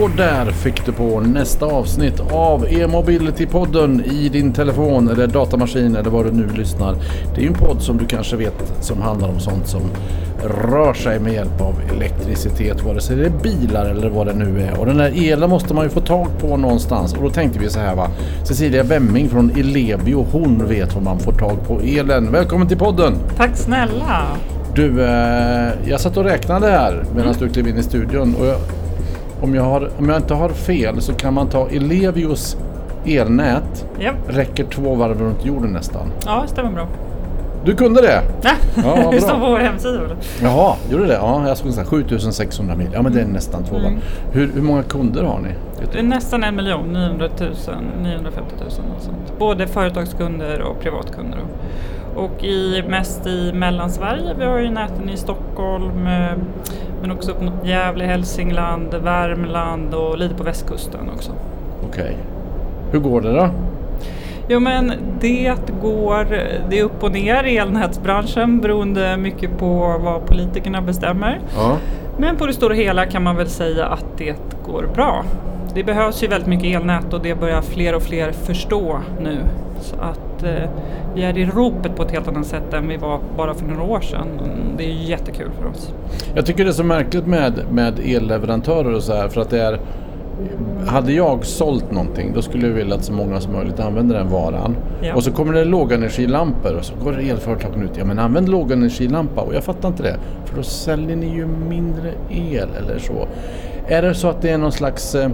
Och 0.00 0.10
där 0.10 0.50
fick 0.50 0.86
du 0.86 0.92
på 0.92 1.20
nästa 1.20 1.66
avsnitt 1.66 2.20
av 2.32 2.66
e-mobility-podden 2.68 4.04
i 4.04 4.28
din 4.28 4.52
telefon 4.52 5.08
eller 5.08 5.26
datamaskin 5.26 5.96
eller 5.96 6.10
vad 6.10 6.26
du 6.26 6.32
nu 6.32 6.48
lyssnar. 6.56 6.96
Det 7.34 7.40
är 7.40 7.42
ju 7.42 7.48
en 7.48 7.54
podd 7.54 7.82
som 7.82 7.96
du 7.96 8.06
kanske 8.06 8.36
vet 8.36 8.74
som 8.80 9.02
handlar 9.02 9.28
om 9.28 9.40
sånt 9.40 9.68
som 9.68 9.82
rör 10.44 10.94
sig 10.94 11.20
med 11.20 11.32
hjälp 11.32 11.60
av 11.60 11.74
elektricitet, 11.96 12.82
vare 12.82 13.00
sig 13.00 13.16
det 13.16 13.26
är 13.26 13.30
bilar 13.30 13.86
eller 13.86 14.08
vad 14.08 14.26
det 14.26 14.34
nu 14.34 14.60
är. 14.60 14.80
Och 14.80 14.86
den 14.86 14.96
där 14.96 15.12
elen 15.32 15.50
måste 15.50 15.74
man 15.74 15.84
ju 15.84 15.90
få 15.90 16.00
tag 16.00 16.28
på 16.40 16.56
någonstans. 16.56 17.14
Och 17.14 17.22
då 17.22 17.30
tänkte 17.30 17.58
vi 17.58 17.70
så 17.70 17.78
här 17.78 17.94
va. 17.94 18.08
Cecilia 18.44 18.82
Wemming 18.82 19.28
från 19.28 19.50
Elebio, 19.50 20.26
hon 20.32 20.66
vet 20.68 20.94
var 20.94 21.02
man 21.02 21.18
får 21.18 21.32
tag 21.32 21.66
på 21.66 21.80
elen. 21.80 22.32
Välkommen 22.32 22.68
till 22.68 22.78
podden! 22.78 23.14
Tack 23.36 23.56
snälla! 23.56 24.26
Du, 24.74 25.04
eh, 25.04 25.70
jag 25.84 26.00
satt 26.00 26.16
och 26.16 26.24
räknade 26.24 26.66
här 26.66 27.04
medan 27.14 27.34
du 27.38 27.48
klev 27.48 27.68
in 27.68 27.78
i 27.78 27.82
studion. 27.82 28.34
Och 28.40 28.46
jag, 28.46 28.58
om, 29.42 29.54
jag 29.54 29.62
har, 29.62 29.90
om 29.98 30.08
jag 30.08 30.18
inte 30.18 30.34
har 30.34 30.48
fel 30.48 31.00
så 31.00 31.12
kan 31.14 31.34
man 31.34 31.48
ta 31.48 31.68
Elevios 31.68 32.56
elnät. 33.06 33.86
Ja, 33.98 34.12
Räcker 34.28 34.64
två 34.64 34.94
varv 34.94 35.20
runt 35.20 35.44
jorden 35.44 35.70
nästan. 35.72 36.12
ja 36.26 36.40
det 36.42 36.48
stämmer 36.48 36.70
bra. 36.72 36.86
Du 37.64 37.74
kunde 37.76 38.02
det? 38.02 38.22
Ja, 38.42 38.50
Ja, 38.84 39.10
det 39.12 39.20
står 39.20 39.34
på 39.34 39.50
vår 39.50 39.58
hemsida. 39.58 40.00
Jaha, 40.42 40.74
gjorde 40.90 41.06
det? 41.06 41.14
Ja, 41.14 41.48
jag 41.48 41.56
skulle 41.56 41.72
säga 41.72 41.86
7600 41.86 42.74
mil. 42.76 42.88
Ja, 42.92 43.02
men 43.02 43.12
det 43.12 43.20
är 43.20 43.26
nästan 43.26 43.64
två 43.64 43.74
varv. 43.74 43.86
Mm. 43.86 43.98
Hur, 44.32 44.52
hur 44.54 44.62
många 44.62 44.82
kunder 44.82 45.22
har 45.24 45.38
ni? 45.40 45.48
Det 45.92 45.98
är 45.98 46.02
nästan 46.02 46.44
en 46.44 46.56
miljon, 46.56 46.92
900 46.92 47.28
000, 47.40 47.50
950 48.02 48.54
000 48.60 48.68
och 48.96 49.02
sånt. 49.02 49.38
Både 49.38 49.66
företagskunder 49.66 50.60
och 50.62 50.80
privatkunder. 50.80 51.38
Och 52.16 52.44
i, 52.44 52.84
mest 52.88 53.26
i 53.26 53.52
Mellansverige. 53.52 54.34
Vi 54.38 54.44
har 54.44 54.58
ju 54.58 54.70
näten 54.70 55.10
i 55.10 55.16
Stockholm, 55.16 56.06
eh, 56.06 56.32
men 57.00 57.10
också 57.10 57.30
upp 57.30 57.42
mot 57.42 57.66
Gävle, 57.66 58.04
Hälsingland, 58.04 58.94
Värmland 58.94 59.94
och 59.94 60.18
lite 60.18 60.34
på 60.34 60.42
västkusten 60.42 61.10
också. 61.14 61.32
Okej. 61.88 62.16
Hur 62.92 62.98
går 62.98 63.20
det 63.20 63.32
då? 63.32 63.50
Jo 64.48 64.60
men 64.60 64.92
det 65.20 65.54
går, 65.82 66.24
det 66.70 66.78
är 66.78 66.84
upp 66.84 67.02
och 67.02 67.12
ner 67.12 67.44
i 67.44 67.56
elnätsbranschen 67.56 68.60
beroende 68.60 69.16
mycket 69.16 69.58
på 69.58 70.00
vad 70.04 70.26
politikerna 70.26 70.82
bestämmer. 70.82 71.40
Ja. 71.56 71.76
Men 72.18 72.36
på 72.36 72.46
det 72.46 72.52
stora 72.52 72.74
hela 72.74 73.06
kan 73.06 73.22
man 73.22 73.36
väl 73.36 73.48
säga 73.48 73.86
att 73.86 74.04
det 74.16 74.36
går 74.66 74.88
bra. 74.94 75.24
Det 75.78 75.84
behövs 75.84 76.22
ju 76.22 76.28
väldigt 76.28 76.48
mycket 76.48 76.80
elnät 76.80 77.12
och 77.12 77.20
det 77.22 77.34
börjar 77.34 77.62
fler 77.62 77.94
och 77.94 78.02
fler 78.02 78.32
förstå 78.32 79.00
nu. 79.20 79.38
Så 79.80 79.96
att 79.96 80.42
eh, 80.42 80.70
vi 81.14 81.22
är 81.22 81.38
i 81.38 81.46
ropet 81.46 81.96
på 81.96 82.02
ett 82.02 82.10
helt 82.10 82.28
annat 82.28 82.46
sätt 82.46 82.74
än 82.74 82.88
vi 82.88 82.96
var 82.96 83.20
bara 83.36 83.54
för 83.54 83.66
några 83.66 83.82
år 83.82 84.00
sedan. 84.00 84.26
Det 84.76 84.84
är 84.84 84.92
jättekul 84.92 85.50
för 85.60 85.68
oss. 85.70 85.92
Jag 86.34 86.46
tycker 86.46 86.64
det 86.64 86.70
är 86.70 86.72
så 86.72 86.84
märkligt 86.84 87.26
med, 87.26 87.52
med 87.70 87.98
elleverantörer 87.98 88.94
och 88.94 89.02
så 89.02 89.14
här 89.14 89.28
för 89.28 89.40
att 89.40 89.50
det 89.50 89.62
är 89.62 89.80
hade 90.86 91.12
jag 91.12 91.44
sålt 91.44 91.90
någonting 91.90 92.32
då 92.34 92.42
skulle 92.42 92.66
jag 92.66 92.74
vilja 92.74 92.94
att 92.94 93.04
så 93.04 93.12
många 93.12 93.40
som 93.40 93.52
möjligt 93.52 93.80
använder 93.80 94.16
den 94.16 94.28
varan. 94.28 94.76
Ja. 95.02 95.14
Och 95.14 95.22
så 95.22 95.32
kommer 95.32 95.52
det 95.52 95.64
lågenergilampor 95.64 96.74
och 96.74 96.84
så 96.84 96.94
går 97.04 97.18
elföretagen 97.18 97.82
ut. 97.82 97.90
Ja 97.98 98.04
men 98.04 98.18
använd 98.18 98.48
lågenergilampa 98.48 99.40
och 99.40 99.54
jag 99.54 99.64
fattar 99.64 99.88
inte 99.88 100.02
det. 100.02 100.16
För 100.44 100.56
då 100.56 100.62
säljer 100.62 101.16
ni 101.16 101.34
ju 101.34 101.46
mindre 101.46 102.12
el 102.30 102.68
eller 102.84 102.98
så. 102.98 103.28
Är 103.86 104.02
det 104.02 104.14
så 104.14 104.28
att 104.28 104.42
det 104.42 104.50
är 104.50 104.58
någon 104.58 104.72
slags 104.72 105.14
eh, 105.14 105.30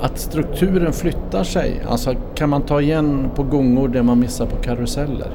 att 0.00 0.18
strukturen 0.18 0.92
flyttar 0.92 1.44
sig? 1.44 1.80
Alltså 1.88 2.14
kan 2.34 2.48
man 2.50 2.62
ta 2.62 2.80
igen 2.80 3.30
på 3.34 3.42
gungor 3.42 3.88
det 3.88 4.02
man 4.02 4.20
missar 4.20 4.46
på 4.46 4.56
karuseller? 4.56 5.28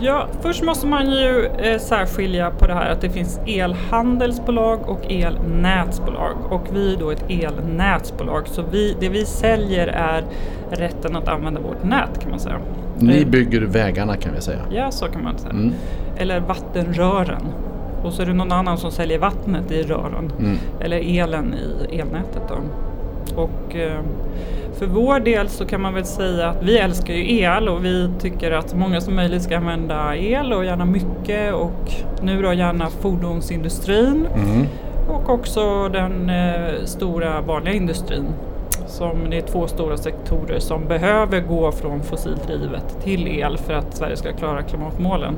Ja, 0.00 0.26
först 0.40 0.62
måste 0.62 0.86
man 0.86 1.10
ju 1.10 1.46
eh, 1.46 1.78
särskilja 1.78 2.50
på 2.50 2.66
det 2.66 2.74
här 2.74 2.90
att 2.90 3.00
det 3.00 3.10
finns 3.10 3.40
elhandelsbolag 3.46 4.88
och 4.88 5.12
elnätsbolag. 5.12 6.36
Och 6.50 6.62
vi 6.72 6.94
är 6.94 6.98
då 6.98 7.10
ett 7.10 7.24
elnätsbolag 7.28 8.48
så 8.48 8.62
vi, 8.70 8.96
det 9.00 9.08
vi 9.08 9.24
säljer 9.24 9.86
är 9.86 10.24
rätten 10.70 11.16
att 11.16 11.28
använda 11.28 11.60
vårt 11.60 11.84
nät 11.84 12.20
kan 12.20 12.30
man 12.30 12.40
säga. 12.40 12.58
Ni 12.98 13.20
Eh, 13.22 13.28
bygger 13.28 13.60
vägarna 13.60 14.16
kan 14.16 14.34
vi 14.34 14.40
säga. 14.40 14.60
Ja, 14.70 14.90
så 14.90 15.06
kan 15.06 15.22
man 15.22 15.38
säga. 15.38 15.50
Mm. 15.50 15.72
Eller 16.16 16.40
vattenrören. 16.40 17.42
Och 18.04 18.12
så 18.12 18.22
är 18.22 18.26
det 18.26 18.32
någon 18.32 18.52
annan 18.52 18.78
som 18.78 18.90
säljer 18.90 19.18
vattnet 19.18 19.70
i 19.70 19.82
rören. 19.82 20.32
Mm. 20.38 20.56
Eller 20.80 21.20
elen 21.20 21.54
i 21.90 21.98
elnätet 21.98 22.42
då. 22.48 22.54
Och 23.34 23.76
eh, 23.76 24.00
för 24.78 24.86
vår 24.86 25.20
del 25.20 25.48
så 25.48 25.66
kan 25.66 25.80
man 25.80 25.94
väl 25.94 26.04
säga 26.04 26.48
att 26.48 26.62
vi 26.62 26.78
älskar 26.78 27.14
ju 27.14 27.38
el 27.38 27.68
och 27.68 27.84
vi 27.84 28.10
tycker 28.20 28.52
att 28.52 28.70
så 28.70 28.76
många 28.76 29.00
som 29.00 29.16
möjligt 29.16 29.42
ska 29.42 29.56
använda 29.56 30.16
el 30.16 30.52
och 30.52 30.64
gärna 30.64 30.84
mycket 30.84 31.54
och 31.54 31.92
nu 32.22 32.42
då 32.42 32.52
gärna 32.52 32.86
fordonsindustrin 32.90 34.26
Mm. 34.34 34.66
och 35.08 35.30
också 35.30 35.88
den 35.88 36.30
eh, 36.30 36.84
stora 36.84 37.40
vanliga 37.40 37.74
industrin. 37.74 38.26
Som 38.86 39.30
det 39.30 39.36
är 39.36 39.42
två 39.42 39.66
stora 39.66 39.96
sektorer 39.96 40.58
som 40.58 40.84
behöver 40.88 41.40
gå 41.40 41.72
från 41.72 42.02
fossildrivet 42.02 42.98
till 43.04 43.28
el 43.28 43.58
för 43.58 43.72
att 43.74 43.96
Sverige 43.96 44.16
ska 44.16 44.32
klara 44.32 44.62
klimatmålen. 44.62 45.34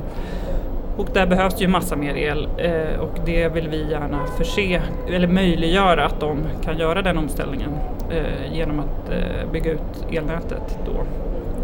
Och 0.99 1.07
där 1.13 1.25
behövs 1.27 1.55
det 1.55 1.61
ju 1.61 1.67
massa 1.67 1.95
mer 1.95 2.15
el 2.15 2.47
eh, 2.57 2.99
och 2.99 3.13
det 3.25 3.49
vill 3.49 3.67
vi 3.69 3.85
gärna 3.91 4.19
förse, 4.37 4.81
eller 5.09 5.27
möjliggöra 5.27 6.05
att 6.05 6.19
de 6.19 6.37
kan 6.63 6.77
göra 6.77 7.01
den 7.01 7.17
omställningen 7.17 7.69
eh, 8.11 8.53
genom 8.55 8.79
att 8.79 9.09
eh, 9.11 9.51
bygga 9.51 9.71
ut 9.71 10.05
elnätet 10.11 10.79
då. 10.85 10.91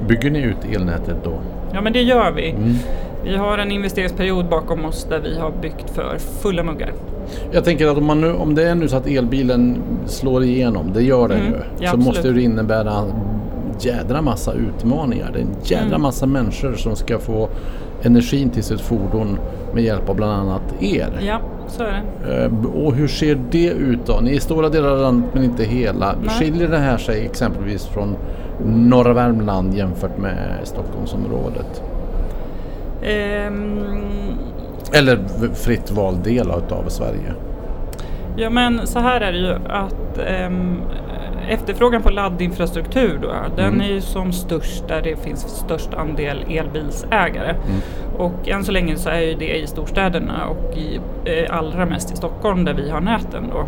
Bygger 0.08 0.30
ni 0.32 0.40
ut 0.42 0.58
elnätet 0.76 1.16
då? 1.24 1.34
Ja 1.74 1.82
men 1.82 1.94
det 1.94 2.02
gör 2.02 2.32
vi. 2.32 2.50
Mm. 2.50 2.74
Vi 3.24 3.36
har 3.36 3.58
en 3.58 3.72
investeringsperiod 3.72 4.46
bakom 4.50 4.86
oss 4.86 5.04
där 5.10 5.20
vi 5.20 5.40
har 5.40 5.52
byggt 5.62 5.90
för 5.90 6.18
fulla 6.42 6.64
muggar. 6.64 6.92
Jag 7.52 7.64
tänker 7.64 7.88
att 7.88 7.98
om, 7.98 8.06
man 8.06 8.22
nu, 8.22 8.34
om 8.34 8.56
det 8.56 8.70
är 8.70 8.76
nu 8.76 8.88
så 8.88 8.98
att 8.98 9.08
elbilen 9.08 9.82
slår 10.06 10.44
igenom, 10.44 10.92
det 10.94 11.02
gör 11.04 11.28
den 11.28 11.40
Mm, 11.40 11.52
ju, 11.54 11.58
ja, 11.60 11.64
så 11.78 11.84
absolut. 11.86 12.06
måste 12.06 12.32
det 12.32 12.42
innebära 12.42 13.04
jädra 13.80 14.22
massa 14.22 14.54
utmaningar. 14.54 15.30
Det 15.34 15.40
är 15.40 15.44
en 15.44 15.56
jädra 15.64 15.86
Mm. 15.88 16.02
massa 16.02 16.26
människor 16.26 16.74
som 16.74 16.96
ska 16.96 17.20
få 17.20 17.50
energin 18.06 18.50
till 18.50 18.64
sitt 18.64 18.82
fordon 18.82 19.40
med 19.74 19.84
hjälp 19.84 20.10
av 20.10 20.16
bland 20.16 20.32
annat 20.34 20.62
er. 20.80 21.10
Ja, 21.28 21.40
så 21.68 21.84
är 21.84 22.02
det. 22.28 22.44
Eh, 22.44 22.52
Och 22.86 22.94
hur 22.96 23.08
ser 23.08 23.38
det 23.52 23.68
ut 23.70 24.00
då? 24.06 24.20
Ni 24.22 24.36
är 24.36 24.40
stora 24.40 24.70
delar 24.70 24.90
av 24.90 25.00
landet 25.02 25.30
men 25.34 25.44
inte 25.44 25.64
hela. 25.64 26.16
Nej. 26.22 26.30
Skiljer 26.40 26.68
det 26.68 26.78
här 26.78 26.98
sig 26.98 27.26
exempelvis 27.26 27.86
från 27.86 28.16
norra 28.66 29.14
Värmland 29.14 29.74
jämfört 29.74 30.18
med 30.18 30.38
Stockholmsområdet? 30.64 31.84
Ehm, 33.04 33.80
Eller 34.94 35.20
fritt 35.54 35.92
vald 35.92 36.24
del 36.24 36.52
av 36.52 36.84
Sverige? 36.88 37.34
Ja 38.38 38.50
men 38.50 38.88
så 38.88 39.00
här 39.00 39.22
är 39.22 39.32
det 39.32 39.38
ju 39.38 39.54
att 39.70 40.20
ehm, 40.28 40.78
efterfrågan 41.50 42.02
på 42.02 42.10
laddinfrastruktur 42.10 43.20
då, 43.22 43.34
den 43.56 43.66
Mm. 43.68 43.82
är 43.82 43.86
ju 43.86 44.02
som 44.02 44.32
störst 44.34 44.88
där 44.88 45.02
det 45.02 45.16
finns 45.24 45.42
störst 45.42 45.94
andel 45.94 46.46
elbilsägare. 46.50 47.50
Mm. 47.50 47.82
Och 48.18 48.50
än 48.50 48.64
så 48.64 48.72
länge 48.72 48.96
så 48.96 49.10
är 49.10 49.22
ju 49.22 49.34
det 49.34 49.56
i 49.58 49.68
storstäderna 49.68 50.46
och 50.48 50.78
i, 50.78 51.00
eh, 51.26 51.58
allra 51.58 51.86
mest 51.86 52.14
i 52.14 52.16
Stockholm 52.16 52.66
där 52.66 52.74
vi 52.74 52.90
har 52.90 53.02
näten 53.02 53.44
då. 53.52 53.66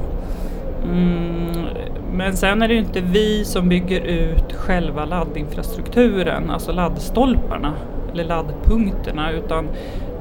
Mm, 0.84 1.66
men 2.14 2.38
sen 2.38 2.62
är 2.62 2.68
det 2.68 2.74
ju 2.74 2.80
inte 2.80 3.02
vi 3.02 3.46
som 3.46 3.70
bygger 3.70 4.02
ut 4.02 4.54
själva 4.54 5.06
laddinfrastrukturen, 5.06 6.50
alltså 6.50 6.72
laddstolparna 6.72 7.74
eller 8.14 8.24
laddpunkterna 8.24 9.32
utan 9.32 9.68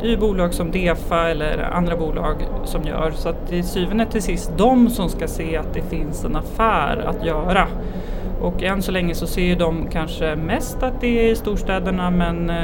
det 0.01 0.07
är 0.07 0.11
ju 0.11 0.17
bolag 0.17 0.55
som 0.55 0.71
Defa 0.71 1.29
eller 1.29 1.59
andra 1.59 1.97
bolag 1.97 2.37
som 2.65 2.83
gör 2.83 3.11
så 3.11 3.29
att 3.29 3.49
till 3.49 3.65
syvende 3.65 4.07
till 4.07 4.23
sist 4.23 4.53
de 4.57 4.91
som 4.91 5.09
ska 5.09 5.29
se 5.29 5.57
att 5.57 5.75
det 5.75 5.83
finns 5.83 6.25
en 6.25 6.37
affär 6.37 6.97
att 6.97 7.27
göra. 7.27 7.69
Och 8.41 8.63
än 8.63 8.83
så 8.83 8.93
länge 8.93 9.15
så 9.15 9.27
ser 9.27 9.57
de 9.57 9.87
kanske 9.93 10.37
mest 10.37 10.83
att 10.83 11.01
det 11.01 11.27
är 11.29 11.33
i 11.33 11.37
storstäderna 11.37 12.11
men 12.11 12.51
eh, 12.51 12.57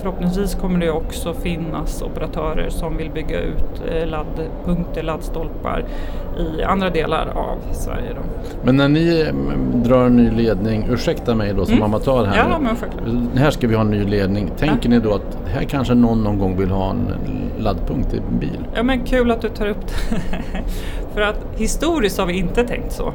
förhoppningsvis 0.00 0.54
kommer 0.54 0.80
det 0.80 0.90
också 0.90 1.34
finnas 1.34 2.02
operatörer 2.02 2.68
som 2.68 2.96
vill 2.96 3.10
bygga 3.10 3.40
ut 3.40 3.82
eh, 3.92 4.06
laddpunkter, 4.08 5.02
laddstolpar 5.02 5.84
i 6.38 6.62
andra 6.62 6.90
delar 6.90 7.28
av 7.34 7.72
Sverige. 7.74 8.08
Då. 8.14 8.20
Men 8.64 8.76
när 8.76 8.88
ni 8.88 9.26
mm, 9.30 9.82
drar 9.82 10.04
en 10.06 10.16
ny 10.16 10.30
ledning, 10.30 10.86
ursäkta 10.90 11.34
mig 11.34 11.52
då 11.54 11.64
som 11.64 11.74
Mm. 11.76 11.84
amatör 11.84 12.24
här 12.24 12.36
Ja, 12.50 12.58
men 12.58 12.76
självklart. 12.76 13.04
Här 13.38 13.50
ska 13.50 13.66
vi 13.68 13.74
ha 13.74 13.80
en 13.80 13.90
ny 13.90 14.04
ledning. 14.04 14.50
Tänker 14.58 14.88
ni 14.88 14.98
då 15.00 15.14
att 15.14 15.38
här 15.46 15.62
kanske 15.62 15.94
någon 15.94 16.24
någon 16.24 16.38
gång 16.38 16.56
vill 16.58 16.70
ha 16.70 16.90
en 16.90 17.12
laddpunkt 17.58 18.14
i 18.14 18.16
en 18.16 18.38
bil? 18.38 18.58
Ja 18.74 18.82
men 18.82 19.00
kul 19.04 19.30
att 19.30 19.40
du 19.40 19.48
tar 19.48 19.66
upp 19.66 19.86
det. 19.86 20.20
För 21.14 21.20
att 21.20 21.46
historiskt 21.56 22.18
har 22.18 22.26
vi 22.26 22.38
inte 22.38 22.64
tänkt 22.64 22.92
så. 22.92 23.12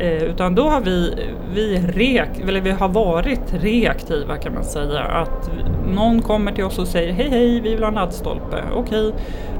Eh, 0.00 0.22
utan 0.22 0.54
då 0.54 0.68
har 0.68 0.80
vi, 0.80 1.14
vi, 1.54 1.76
reak, 1.76 2.28
eller 2.48 2.60
vi 2.60 2.70
har 2.70 2.88
varit 2.88 3.54
reaktiva 3.62 4.36
kan 4.36 4.54
man 4.54 4.64
säga. 4.64 5.00
Att 5.00 5.50
någon 5.94 6.22
kommer 6.22 6.52
till 6.52 6.64
oss 6.64 6.78
och 6.78 6.88
säger 6.88 7.12
hej 7.12 7.28
hej 7.30 7.60
vi 7.60 7.70
vill 7.70 7.82
ha 7.82 7.88
en 7.88 7.94
laddstolpe. 7.94 8.56
Okej, 8.74 9.12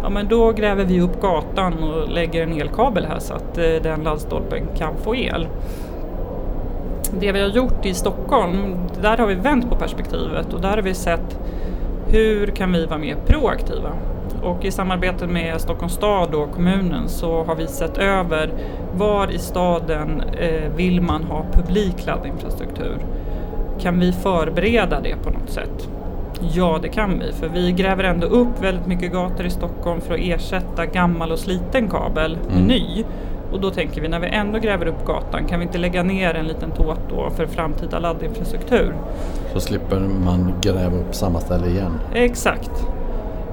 ja 0.03 0.09
men 0.09 0.29
då 0.29 0.53
gräver 0.53 0.85
vi 0.85 1.01
upp 1.01 1.21
gatan 1.21 1.75
och 1.83 2.09
lägger 2.09 2.43
en 2.43 2.61
elkabel 2.61 3.05
här 3.05 3.19
så 3.19 3.35
att 3.35 3.59
eh, 3.59 3.65
den 3.83 4.01
laddstolpen 4.03 4.63
kan 4.77 4.97
få 4.97 5.17
el. 5.17 5.47
Det 7.21 7.33
vi 7.33 7.41
har 7.41 7.49
gjort 7.49 7.87
i 7.87 7.95
Stockholm, 7.95 8.77
där 9.03 9.17
har 9.17 9.27
vi 9.27 9.35
vänt 9.35 9.71
på 9.71 9.77
perspektivet 9.77 10.55
och 10.55 10.61
där 10.61 10.71
har 10.71 10.83
vi 10.83 10.95
sett 10.95 11.39
hur 12.09 12.47
kan 12.47 12.73
vi 12.73 12.87
vara 12.87 12.99
mer 12.99 13.17
proaktiva? 13.27 13.93
Och 14.43 14.65
i 14.65 14.71
samarbete 14.71 15.27
med 15.27 15.61
Stockholms 15.61 15.93
stad 15.93 16.35
och 16.35 16.51
kommunen 16.53 17.09
så 17.09 17.45
har 17.45 17.55
vi 17.55 17.67
sett 17.67 17.99
över 17.99 18.51
var 18.95 19.31
i 19.31 19.39
staden 19.39 20.23
eh, 20.39 20.73
vill 20.77 21.01
man 21.01 21.25
ha 21.25 21.45
publik 21.53 22.07
laddinfrastruktur? 22.07 22.97
Kan 23.81 24.01
vi 24.01 24.13
förbereda 24.13 25.01
det 25.01 25.17
på 25.25 25.31
något 25.31 25.51
sätt? 25.51 25.89
Ja, 26.53 26.79
det 26.83 26.89
kan 26.89 27.19
vi, 27.19 27.33
för 27.33 27.49
vi 27.49 27.73
gräver 27.73 28.05
ändå 28.05 28.27
upp 28.27 28.63
väldigt 28.63 28.87
mycket 28.87 29.13
gator 29.13 29.47
i 29.47 29.51
Stockholm 29.51 30.01
för 30.01 30.15
att 30.15 30.21
ersätta 30.21 30.87
gammal 30.87 31.33
och 31.33 31.39
sliten 31.39 31.89
kabel 31.89 32.39
med 32.47 32.57
Mm. 32.57 32.67
ny. 32.69 33.05
Och 33.53 33.61
då 33.61 33.71
tänker 33.71 34.01
vi, 34.01 34.09
när 34.09 34.21
vi 34.21 34.27
ändå 34.27 34.59
gräver 34.59 34.87
upp 34.87 35.05
gatan, 35.07 35.45
kan 35.47 35.61
vi 35.61 35.67
inte 35.67 35.79
lägga 35.79 36.03
ner 36.03 36.35
en 36.35 36.45
liten 36.47 36.71
tåt 36.71 37.01
då 37.09 37.31
för 37.31 37.47
framtida 37.47 37.99
laddinfrastruktur? 37.99 38.95
Så 39.53 39.61
slipper 39.61 40.01
man 40.25 40.53
gräva 40.61 40.97
upp 40.97 41.15
samma 41.15 41.41
ställe 41.41 41.67
igen. 41.67 41.93
Exakt. 42.15 42.87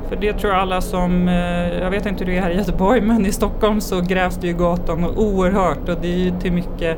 För 0.09 0.15
det 0.15 0.33
tror 0.33 0.53
jag 0.53 0.61
alla 0.61 0.81
som, 0.81 1.27
eh, 1.27 1.79
jag 1.81 1.89
vet 1.91 2.05
inte 2.05 2.23
hur 2.23 2.31
det 2.31 2.37
är 2.37 2.41
här 2.41 2.49
i 2.49 2.57
Göteborg, 2.57 3.01
men 3.01 3.25
i 3.25 3.31
Stockholm 3.31 3.81
så 3.81 4.01
grävs 4.01 4.35
det 4.35 4.47
ju 4.47 4.53
gatan 4.53 5.05
oerhört 5.05 5.89
och 5.89 5.95
det 6.01 6.07
är 6.07 6.17
ju 6.17 6.31
till 6.39 6.51
mycket 6.51 6.97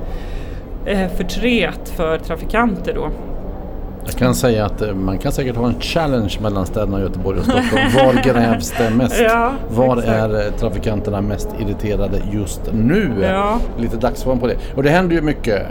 eh, 0.86 1.08
förtret 1.18 1.90
för 1.90 2.18
trafikanter 2.18 2.94
då. 2.94 3.10
Jag 4.06 4.14
kan 4.14 4.36
säga 4.36 4.66
att 4.66 4.82
eh, 4.82 4.94
man 4.94 5.18
kan 5.18 5.32
säkert 5.32 5.56
ha 5.56 5.68
en 5.68 5.80
challenge 5.80 6.38
mellan 6.42 6.66
städerna 6.66 7.00
Göteborg 7.00 7.40
och 7.40 7.44
Stockholm. 7.46 7.84
Var 8.06 8.24
grävs 8.24 8.74
det 8.78 8.90
mest? 8.90 9.22
Ja, 9.22 9.52
Var 9.70 9.98
exakt. 9.98 10.18
är 10.18 10.52
trafikanterna 10.60 11.22
mest 11.22 11.50
irriterade 11.60 12.18
just 12.32 12.62
nu? 12.74 13.12
Ja. 13.22 13.60
Lite 13.78 13.98
dagsform 13.98 14.40
på 14.40 14.48
det. 14.48 14.56
Och 14.76 14.84
det 14.84 14.90
händer 14.90 15.16
ju 15.16 15.22
mycket 15.22 15.62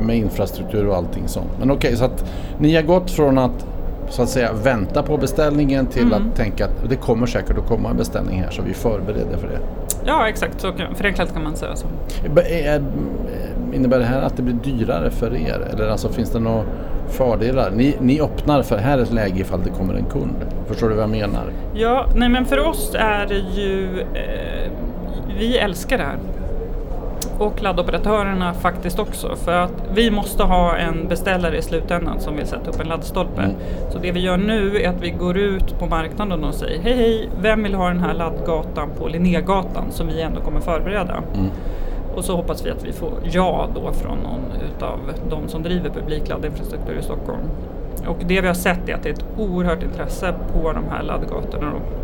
med 0.00 0.16
infrastruktur 0.16 0.88
och 0.88 0.96
allting 0.96 1.28
sånt. 1.28 1.50
Men 1.58 1.70
okej, 1.70 1.96
så 1.96 2.04
att 2.04 2.24
ni 2.58 2.74
har 2.74 2.82
gått 2.82 3.10
från 3.10 3.38
att 3.38 3.66
så 4.10 4.22
att 4.22 4.28
säga 4.28 4.52
vänta 4.62 5.02
på 5.02 5.16
beställningen 5.16 5.86
till 5.86 6.02
Mm. 6.12 6.14
att 6.30 6.36
tänka 6.36 6.64
att 6.64 6.88
det 6.88 6.96
kommer 6.96 7.26
säkert 7.26 7.58
att 7.58 7.66
komma 7.68 7.90
en 7.90 7.96
beställning 7.96 8.42
här 8.42 8.50
så 8.50 8.62
vi 8.62 8.74
förbereder 8.74 9.36
för 9.36 9.48
det. 9.48 9.58
Ja, 10.06 10.28
exakt. 10.28 10.60
Så 10.60 10.72
förenklat 10.94 11.32
kan 11.34 11.42
man 11.42 11.56
säga 11.56 11.76
så. 11.76 11.86
Be- 12.34 12.42
är- 12.64 12.82
Innebär 13.74 13.98
det 13.98 14.04
här 14.04 14.22
att 14.22 14.36
det 14.36 14.42
blir 14.42 14.54
dyrare 14.54 15.10
för 15.10 15.34
er? 15.36 15.68
Eller 15.72 15.88
alltså 15.88 16.08
finns 16.08 16.30
det 16.30 16.38
några 16.40 16.62
fördelar? 17.08 17.70
Ni, 17.70 17.96
ni 18.00 18.20
öppnar 18.20 18.62
för 18.62 18.76
här 18.76 18.98
är 18.98 19.02
ett 19.02 19.12
läge 19.12 19.40
ifall 19.40 19.60
det 19.64 19.70
kommer 19.70 19.94
en 19.94 20.04
kund. 20.04 20.34
Förstår 20.66 20.88
du 20.88 20.94
vad 20.94 21.02
jag 21.02 21.10
menar? 21.10 21.44
Ja, 21.74 22.06
nej 22.16 22.28
men 22.28 22.44
för 22.44 22.58
oss 22.68 22.94
är 22.94 23.26
det 23.26 23.60
ju, 23.60 24.00
eh, 24.00 24.70
vi 25.38 25.58
älskar 25.58 25.98
det 25.98 26.04
här. 26.04 26.16
Och 27.38 27.62
laddoperatörerna 27.62 28.54
faktiskt 28.54 28.98
också. 28.98 29.36
För 29.36 29.52
att 29.52 29.72
vi 29.94 30.10
måste 30.10 30.42
ha 30.42 30.76
en 30.76 31.08
beställare 31.08 31.56
i 31.56 31.62
slutändan 31.62 32.20
som 32.20 32.36
vill 32.36 32.46
sätta 32.46 32.70
upp 32.70 32.80
en 32.80 32.88
laddstolpe. 32.88 33.42
Mm. 33.42 33.56
Så 33.90 33.98
det 33.98 34.12
vi 34.12 34.20
gör 34.20 34.36
nu 34.36 34.76
är 34.76 34.88
att 34.88 35.02
vi 35.02 35.10
går 35.10 35.38
ut 35.38 35.78
på 35.78 35.86
marknaden 35.86 36.44
och 36.44 36.54
säger 36.54 36.82
hej 36.82 36.96
hej, 36.96 37.28
vem 37.40 37.62
vill 37.62 37.74
ha 37.74 37.88
den 37.88 38.00
här 38.00 38.14
laddgatan 38.14 38.90
på 38.98 39.08
Linnégatan 39.08 39.90
som 39.90 40.06
vi 40.06 40.20
ändå 40.20 40.40
kommer 40.40 40.60
förbereda? 40.60 41.22
Mm. 41.34 41.50
Och 42.14 42.24
så 42.24 42.36
hoppas 42.36 42.66
vi 42.66 42.70
att 42.70 42.84
vi 42.84 42.92
får 42.92 43.12
ja 43.24 43.68
då 43.74 43.92
från 43.92 44.18
någon 44.18 44.40
utav 44.76 44.98
de 45.30 45.48
som 45.48 45.62
driver 45.62 45.90
publikladdinfrastruktur 45.90 46.98
i 46.98 47.02
Stockholm. 47.02 47.42
Och 48.06 48.18
det 48.26 48.40
vi 48.40 48.46
har 48.46 48.54
sett 48.54 48.88
är 48.88 48.94
att 48.94 49.02
det 49.02 49.08
är 49.08 49.12
ett 49.12 49.24
oerhört 49.38 49.82
intresse 49.82 50.34
på 50.52 50.72
de 50.72 50.84
här 50.90 51.02
laddgatorna. 51.02 51.70
Då. 51.70 51.97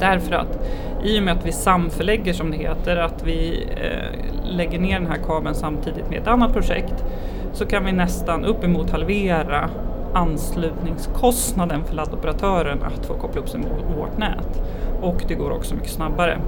Därför 0.00 0.34
att 0.34 0.58
i 1.04 1.18
och 1.18 1.22
med 1.22 1.34
att 1.34 1.46
vi 1.46 1.52
samförlägger 1.52 2.32
som 2.32 2.50
det 2.50 2.56
heter, 2.56 2.96
att 2.96 3.22
vi 3.24 3.66
eh, 3.70 4.56
lägger 4.56 4.78
ner 4.78 5.00
den 5.00 5.08
här 5.08 5.18
kabeln 5.26 5.54
samtidigt 5.54 6.10
med 6.10 6.18
ett 6.18 6.28
annat 6.28 6.52
projekt, 6.52 7.04
så 7.52 7.66
kan 7.66 7.84
vi 7.84 7.92
nästan 7.92 8.44
uppemot 8.44 8.90
halvera 8.90 9.70
anslutningskostnaden 10.12 11.84
för 11.84 11.94
laddoperatören 11.94 12.78
att 12.82 13.06
få 13.06 13.14
koppla 13.14 13.40
upp 13.40 13.48
sig 13.48 13.60
mot 13.60 13.98
vårt 13.98 14.18
nät. 14.18 14.62
Och 15.02 15.22
det 15.28 15.34
går 15.34 15.50
också 15.50 15.74
mycket 15.74 15.90
snabbare. 15.90 16.38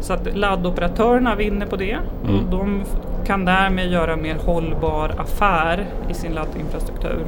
Så 0.00 0.12
att 0.12 0.36
laddoperatörerna 0.36 1.34
vinner 1.34 1.66
på 1.66 1.76
det 1.76 1.98
Mm. 2.24 2.36
och 2.36 2.50
de 2.50 2.82
kan 3.30 3.44
därmed 3.44 3.90
göra 3.90 4.12
en 4.12 4.22
mer 4.22 4.34
hållbar 4.34 5.14
affär 5.18 5.86
i 6.08 6.14
sin 6.14 6.32
laddinfrastruktur. 6.32 7.24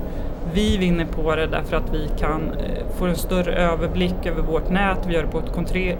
Vi 0.55 0.77
vinner 0.77 1.05
på 1.05 1.37
det 1.37 1.47
därför 1.47 1.77
att 1.77 1.95
vi 1.95 2.09
kan 2.19 2.41
eh, 2.43 2.97
få 2.99 3.07
en 3.07 3.17
större 3.17 3.55
överblick 3.55 4.27
över 4.27 4.43
vårt 4.43 4.71
nät, 4.71 4.99
vi 5.07 5.15
gör 5.15 5.23
det 5.23 5.29
på 5.29 5.39
ett 5.39 5.53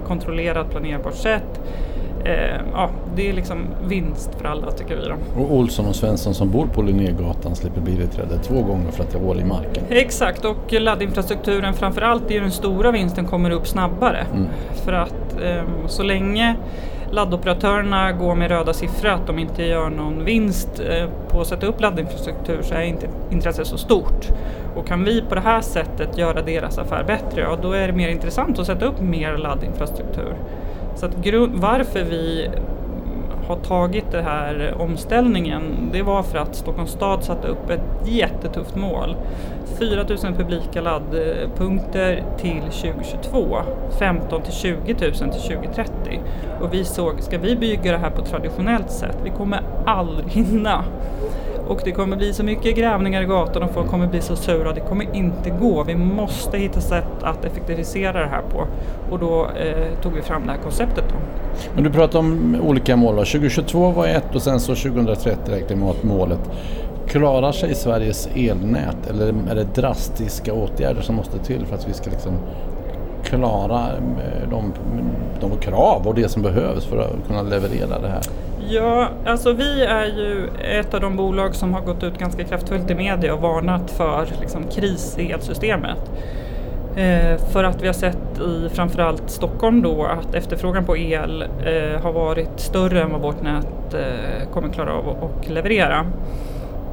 kontrollerat, 0.07 0.69
planerbart 0.69 1.15
sätt. 1.15 1.61
Eh, 2.25 2.61
ja, 2.73 2.89
det 3.15 3.29
är 3.29 3.33
liksom 3.33 3.57
vinst 3.87 4.29
för 4.37 4.45
alla 4.45 4.71
tycker 4.71 4.95
vi 4.95 5.07
då. 5.07 5.41
Och 5.41 5.53
Olsson 5.53 5.85
och 5.85 5.95
Svensson 5.95 6.33
som 6.33 6.51
bor 6.51 6.67
på 6.67 6.81
Linnégatan 6.81 7.55
slipper 7.55 7.81
bilträde 7.81 8.39
två 8.43 8.61
gånger 8.61 8.91
för 8.91 9.03
att 9.03 9.11
det 9.11 9.17
är 9.17 9.21
hål 9.21 9.39
i 9.39 9.45
marken. 9.45 9.83
Exakt, 9.89 10.45
och 10.45 10.73
laddinfrastrukturen 10.73 11.73
framför 11.73 12.01
allt 12.01 12.31
är 12.31 12.41
den 12.41 12.51
stora 12.51 12.91
vinsten 12.91 13.25
kommer 13.25 13.51
upp 13.51 13.67
snabbare. 13.67 14.25
Mm. 14.33 14.47
För 14.85 14.93
att 14.93 15.41
eh, 15.43 15.63
så 15.87 16.03
länge 16.03 16.55
laddoperatörerna 17.13 18.11
går 18.11 18.35
med 18.35 18.51
röda 18.51 18.73
siffror 18.73 19.09
att 19.09 19.27
de 19.27 19.39
inte 19.39 19.63
gör 19.63 19.89
någon 19.89 20.25
vinst 20.25 20.79
eh, 20.79 21.09
på 21.29 21.41
att 21.41 21.47
sätta 21.47 21.65
upp 21.65 21.81
laddinfrastruktur 21.81 22.61
så 22.61 22.73
är 22.75 22.81
inte 22.81 23.07
intresset 23.31 23.67
så 23.67 23.77
stort. 23.77 24.27
Och 24.75 24.87
kan 24.87 25.03
vi 25.03 25.21
på 25.21 25.35
det 25.35 25.41
här 25.41 25.61
sättet 25.61 26.17
göra 26.17 26.41
deras 26.41 26.77
affär 26.77 27.03
bättre, 27.03 27.41
ja 27.41 27.57
då 27.61 27.71
är 27.71 27.87
det 27.87 27.93
mer 27.93 28.09
intressant 28.09 28.59
att 28.59 28.65
sätta 28.65 28.85
upp 28.85 29.01
mer 29.01 29.37
laddinfrastruktur. 29.37 30.33
Så 30.95 31.05
att 31.05 31.13
varför 31.53 32.03
vi 32.03 32.49
har 33.47 33.55
tagit 33.55 34.11
den 34.11 34.25
här 34.25 34.75
omställningen, 34.79 35.89
det 35.93 36.01
var 36.01 36.23
för 36.23 36.37
att 36.37 36.55
Stockholms 36.55 36.91
stad 36.91 37.23
satte 37.23 37.47
upp 37.47 37.69
ett 37.69 38.07
jättetufft 38.07 38.75
mål. 38.75 39.15
4 39.79 40.05
000 40.09 40.17
publika 40.37 40.81
laddpunkter 40.81 42.23
till 42.37 42.61
2022, 42.61 43.57
15 43.99 44.41
till 44.41 44.53
20 44.53 44.75
000 44.75 45.13
till 45.13 45.13
2030. 45.13 46.21
Och 46.61 46.73
vi 46.73 46.83
såg, 46.83 47.21
ska 47.21 47.37
vi 47.37 47.55
bygga 47.55 47.91
det 47.91 47.97
här 47.97 48.09
på 48.09 48.21
traditionellt 48.21 48.91
sätt, 48.91 49.17
vi 49.23 49.29
kommer 49.29 49.61
aldrig 49.85 50.29
hinna. 50.29 50.83
Och 51.67 51.81
det 51.83 51.91
kommer 51.91 52.17
bli 52.17 52.33
så 52.33 52.43
mycket 52.43 52.75
grävningar 52.75 53.21
i 53.21 53.25
gatan 53.25 53.63
och 53.63 53.71
folk 53.73 53.87
kommer 53.87 54.07
bli 54.07 54.21
så 54.21 54.35
sura, 54.35 54.73
det 54.73 54.79
kommer 54.79 55.15
inte 55.15 55.49
gå. 55.49 55.83
Vi 55.83 55.95
måste 55.95 56.57
hitta 56.57 56.81
sätt 56.81 57.23
att 57.23 57.45
effektivisera 57.45 58.19
det 58.19 58.27
här 58.27 58.41
på. 58.41 58.67
Och 59.11 59.19
då 59.19 59.45
eh, 59.45 60.01
tog 60.01 60.13
vi 60.13 60.21
fram 60.21 60.45
det 60.45 60.51
här 60.51 60.59
konceptet 60.59 61.03
då. 61.09 61.15
Men 61.75 61.83
du 61.83 61.89
pratar 61.89 62.19
om 62.19 62.57
olika 62.61 62.95
mål. 62.95 63.15
2022 63.15 63.91
var 63.91 64.07
ett 64.07 64.35
och 64.35 64.41
sen 64.41 64.59
så 64.59 64.75
2030 64.75 65.51
räknar 65.51 65.67
klimatmålet. 65.67 66.03
målet. 66.03 66.39
Klarar 67.07 67.51
sig 67.51 67.75
Sveriges 67.75 68.29
elnät 68.35 69.09
eller 69.09 69.27
är 69.27 69.55
det 69.55 69.75
drastiska 69.75 70.53
åtgärder 70.53 71.01
som 71.01 71.15
måste 71.15 71.39
till 71.39 71.65
för 71.65 71.75
att 71.75 71.89
vi 71.89 71.93
ska 71.93 72.09
liksom 72.09 72.33
klara 73.23 73.79
eh, 73.79 74.49
de, 74.49 74.73
de 75.41 75.57
krav 75.57 76.07
och 76.07 76.15
det 76.15 76.29
som 76.29 76.41
behövs 76.41 76.85
för 76.85 76.97
att 76.97 77.27
kunna 77.27 77.41
leverera 77.41 77.99
det 78.01 78.07
här? 78.07 78.21
Ja, 78.69 79.07
alltså 79.25 79.53
vi 79.53 79.83
är 79.83 80.05
ju 80.05 80.49
ett 80.79 80.93
av 80.93 81.01
de 81.01 81.15
bolag 81.15 81.55
som 81.55 81.73
har 81.73 81.81
gått 81.81 82.03
ut 82.03 82.17
ganska 82.17 82.43
kraftfullt 82.43 82.91
i 82.91 82.95
media 82.95 83.33
och 83.33 83.41
varnat 83.41 83.91
för 83.91 84.27
liksom, 84.41 84.63
kris 84.63 85.17
i 85.19 85.31
elsystemet. 85.31 86.11
Eh, 86.95 87.37
för 87.51 87.63
att 87.63 87.81
vi 87.83 87.87
har 87.87 87.93
sett 87.93 88.39
i 88.39 88.69
framförallt 88.69 89.29
Stockholm 89.29 89.81
då 89.81 90.03
att 90.05 90.35
efterfrågan 90.35 90.85
på 90.85 90.97
el 90.97 91.41
eh, 91.41 92.01
har 92.03 92.11
varit 92.13 92.59
större 92.59 93.01
än 93.01 93.11
vad 93.11 93.21
vårt 93.21 93.41
nät 93.43 93.93
eh, 93.93 94.49
kommer 94.53 94.69
klara 94.69 94.93
av 94.93 95.09
att- 95.09 95.49
leverera. 95.49 96.05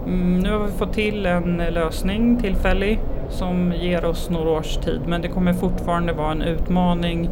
Mm, 0.07 0.39
nu 0.41 0.53
har 0.53 0.59
vi 0.67 0.73
fått 0.73 0.93
till 0.93 1.27
en 1.27 1.62
lösning 1.71 2.37
tillfällig 2.41 3.00
som 3.29 3.73
ger 3.81 4.05
oss 4.05 4.31
några 4.31 4.50
års 4.50 4.77
tid 4.77 5.00
men 5.07 5.23
det 5.23 5.29
kommer 5.29 5.53
fortfarande 5.53 6.12
vara 6.12 6.31
en 6.33 6.43
utmaning 6.43 7.31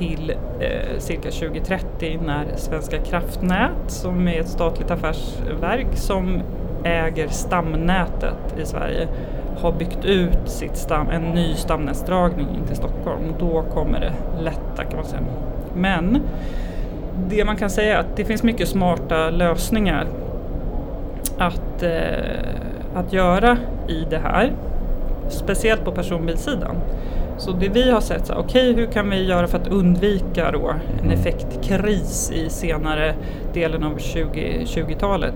till 0.00 0.34
eh, 0.60 0.98
cirka 0.98 1.30
2030 1.30 2.20
när 2.26 2.46
Svenska 2.56 2.98
kraftnät 2.98 3.70
som 3.86 4.28
är 4.28 4.40
ett 4.40 4.48
statligt 4.48 4.90
affärsverk 4.90 5.86
som 5.94 6.42
äger 6.84 7.28
stamnätet 7.28 8.58
i 8.58 8.66
Sverige 8.66 9.08
har 9.60 9.72
byggt 9.72 10.04
ut 10.04 10.38
sitt 10.48 10.76
stam, 10.76 11.08
en 11.10 11.22
ny 11.22 11.54
stamnätsdragning 11.54 12.48
in 12.48 12.66
till 12.66 12.76
Stockholm. 12.76 13.22
Då 13.38 13.62
kommer 13.62 14.00
det 14.00 14.12
lätta 14.42 14.84
kan 14.84 14.96
man 14.96 15.04
säga. 15.04 15.22
Men 15.74 16.22
det 17.28 17.44
man 17.44 17.56
kan 17.56 17.70
säga 17.70 17.96
är 17.96 18.00
att 18.00 18.16
det 18.16 18.24
finns 18.24 18.42
mycket 18.42 18.68
smarta 18.68 19.30
lösningar 19.30 20.06
att, 21.38 21.82
eh, 21.82 22.94
att 22.94 23.12
göra 23.12 23.56
i 23.88 24.06
det 24.10 24.18
här. 24.18 24.52
Speciellt 25.28 25.84
på 25.84 25.92
personbilssidan. 25.92 26.76
Så 27.40 27.52
det 27.52 27.68
vi 27.68 27.90
har 27.90 28.00
sett, 28.00 28.30
okej 28.30 28.72
hur 28.72 28.86
kan 28.86 29.10
vi 29.10 29.26
göra 29.26 29.46
för 29.46 29.58
att 29.58 29.68
undvika 29.68 30.50
då 30.50 30.74
en 31.02 31.10
effektkris 31.10 32.32
i 32.34 32.50
senare 32.50 33.14
delen 33.54 33.82
av 33.82 33.98
20, 33.98 34.64
20-talet? 34.64 35.34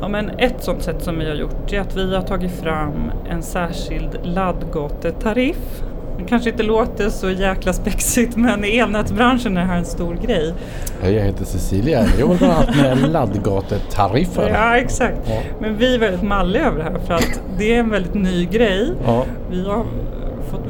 Ja, 0.00 0.08
men 0.08 0.30
ett 0.30 0.54
sådant 0.58 0.82
sätt 0.82 1.02
som 1.02 1.18
vi 1.18 1.28
har 1.28 1.34
gjort 1.34 1.72
är 1.72 1.80
att 1.80 1.96
vi 1.96 2.14
har 2.14 2.22
tagit 2.22 2.52
fram 2.52 3.10
en 3.30 3.42
särskild 3.42 4.18
laddgatetariff. 4.22 5.82
Det 6.18 6.24
kanske 6.24 6.50
inte 6.50 6.62
låter 6.62 7.10
så 7.10 7.30
jäkla 7.30 7.72
spexigt 7.72 8.36
men 8.36 8.64
i 8.64 8.78
elnätsbranschen 8.78 9.56
är 9.56 9.60
det 9.60 9.66
här 9.66 9.78
en 9.78 9.84
stor 9.84 10.14
grej. 10.14 10.54
Jag 11.02 11.10
heter 11.10 11.44
Cecilia. 11.44 12.00
Jag 12.00 12.20
jobbar 12.20 12.36
bland 12.36 12.52
annat 12.52 13.00
med 13.00 13.10
laddgatetariffer. 13.10 14.48
Ja, 14.48 14.76
exakt. 14.76 15.18
Ja. 15.28 15.40
Men 15.60 15.76
vi 15.76 15.94
är 15.94 15.98
väldigt 15.98 16.22
malliga 16.22 16.66
över 16.66 16.78
det 16.78 16.84
här 16.84 16.98
för 17.06 17.14
att 17.14 17.40
det 17.58 17.74
är 17.74 17.78
en 17.78 17.90
väldigt 17.90 18.14
ny 18.14 18.44
grej. 18.44 18.92
Ja. 19.06 19.24
Vi 19.50 19.68
har 19.68 19.84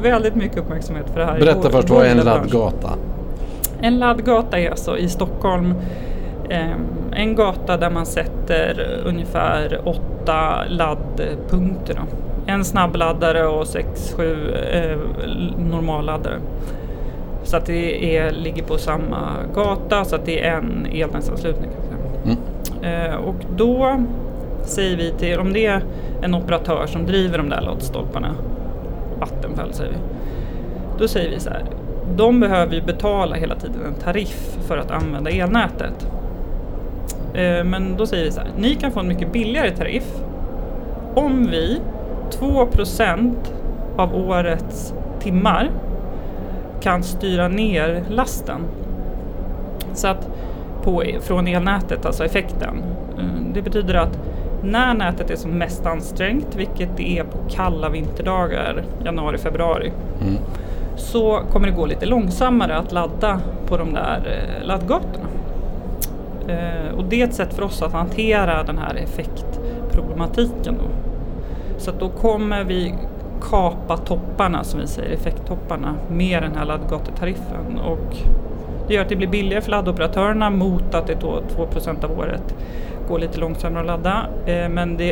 väldigt 0.02 0.34
mycket 0.34 0.58
uppmärksamhet 0.58 1.10
för 1.10 1.20
det 1.20 1.26
här. 1.26 1.38
Berätta 1.38 1.70
först, 1.70 1.90
vad 1.90 2.06
är 2.06 2.10
en 2.10 2.16
laddgata? 2.16 2.90
En 3.80 3.98
laddgata 3.98 4.58
är 4.58 4.70
alltså 4.70 4.98
i 4.98 5.08
Stockholm 5.08 5.74
ehm, 6.50 6.80
en 7.12 7.36
gata 7.36 7.76
där 7.76 7.90
man 7.90 8.06
sätter 8.06 9.00
ungefär 9.04 9.80
åtta 9.84 10.64
laddpunkter. 10.68 11.94
Då. 11.94 12.02
En 12.46 12.64
snabbladdare 12.64 13.46
och 13.46 13.66
sex, 13.66 14.14
sju 14.16 14.54
eh, 14.72 14.98
normalladdare. 15.70 16.38
Så 17.44 17.56
att 17.56 17.66
det 17.66 18.16
är, 18.16 18.30
ligger 18.30 18.62
på 18.62 18.78
samma 18.78 19.36
gata 19.54 20.04
så 20.04 20.16
att 20.16 20.26
det 20.26 20.44
är 20.44 20.56
en 20.56 20.86
elnätsanslutning. 20.92 21.70
Mm. 22.24 22.36
Eh, 22.82 23.16
och 23.16 23.36
då 23.56 24.02
säger 24.62 24.96
vi 24.96 25.10
till, 25.10 25.38
om 25.38 25.52
det 25.52 25.66
är 25.66 25.82
en 26.22 26.34
operatör 26.34 26.86
som 26.86 27.06
driver 27.06 27.38
de 27.38 27.48
där 27.48 27.60
laddstolparna, 27.60 28.34
Vattenfall 29.20 29.72
säger 29.72 29.92
vi, 29.92 29.98
då 30.98 31.08
säger 31.08 31.30
vi 31.30 31.40
så 31.40 31.50
här, 31.50 31.64
de 32.16 32.40
behöver 32.40 32.74
ju 32.74 32.82
betala 32.82 33.36
hela 33.36 33.54
tiden 33.54 33.84
en 33.86 33.94
tariff 33.94 34.58
för 34.66 34.78
att 34.78 34.90
använda 34.90 35.30
elnätet. 35.30 36.06
Eh, 37.34 37.64
men 37.64 37.96
då 37.96 38.06
säger 38.06 38.24
vi 38.24 38.30
så 38.30 38.40
här, 38.40 38.50
ni 38.58 38.74
kan 38.74 38.90
få 38.90 39.00
en 39.00 39.08
mycket 39.08 39.32
billigare 39.32 39.70
tariff 39.70 40.22
om 41.14 41.46
vi 41.50 41.80
2% 42.30 43.34
av 43.96 44.14
årets 44.14 44.94
timmar 45.20 45.70
kan 46.80 47.02
styra 47.02 47.48
ner 47.48 48.04
lasten. 48.08 48.60
Så 49.94 50.08
att 50.08 50.28
på, 50.82 51.04
från 51.20 51.46
elnätet, 51.46 52.06
alltså 52.06 52.24
effekten. 52.24 52.82
Eh, 53.18 53.52
det 53.54 53.62
betyder 53.62 53.94
att 53.94 54.18
när 54.66 54.94
nätet 54.94 55.30
är 55.30 55.36
som 55.36 55.50
mest 55.50 55.86
ansträngt, 55.86 56.54
vilket 56.56 56.96
det 56.96 57.18
är 57.18 57.24
på 57.24 57.38
kalla 57.50 57.88
vinterdagar, 57.88 58.84
januari, 59.04 59.38
februari, 59.38 59.92
Mm. 60.20 60.34
så 60.96 61.40
kommer 61.52 61.66
det 61.68 61.74
gå 61.74 61.86
lite 61.86 62.06
långsammare 62.06 62.76
att 62.76 62.92
ladda 62.92 63.40
på 63.68 63.76
de 63.76 63.92
där 63.92 64.20
eh, 64.60 64.66
laddgatorna. 64.66 65.26
Eh, 66.48 66.94
och 66.98 67.04
det 67.04 67.20
är 67.20 67.24
ett 67.26 67.34
sätt 67.34 67.54
för 67.54 67.62
oss 67.62 67.82
att 67.82 67.92
hantera 67.92 68.62
den 68.62 68.78
här 68.78 68.94
effektproblematiken. 68.94 70.74
Då. 70.78 70.84
Så 71.78 71.90
då 71.98 72.08
kommer 72.08 72.64
vi 72.64 72.94
kapa 73.50 73.96
topparna, 73.96 74.64
som 74.64 74.80
vi 74.80 74.86
säger, 74.86 75.14
effekttopparna, 75.14 75.94
med 76.10 76.42
den 76.42 76.54
här 76.56 76.64
laddgatetariffen. 76.64 77.78
Och 77.86 78.16
det 78.88 78.94
gör 78.94 79.02
att 79.02 79.08
det 79.08 79.16
blir 79.16 79.28
billigare 79.28 79.62
för 79.62 79.70
laddoperatörerna 79.70 80.50
mot 80.50 80.94
att 80.94 81.06
det 81.06 81.14
då 81.20 81.42
2% 81.56 82.04
av 82.04 82.18
året 82.18 82.54
går 83.08 83.18
lite 83.18 83.40
långsammare 83.40 83.80
att 83.80 83.86
ladda. 83.86 84.26
Eh, 84.46 84.68
men 84.68 84.96
det 84.96 85.10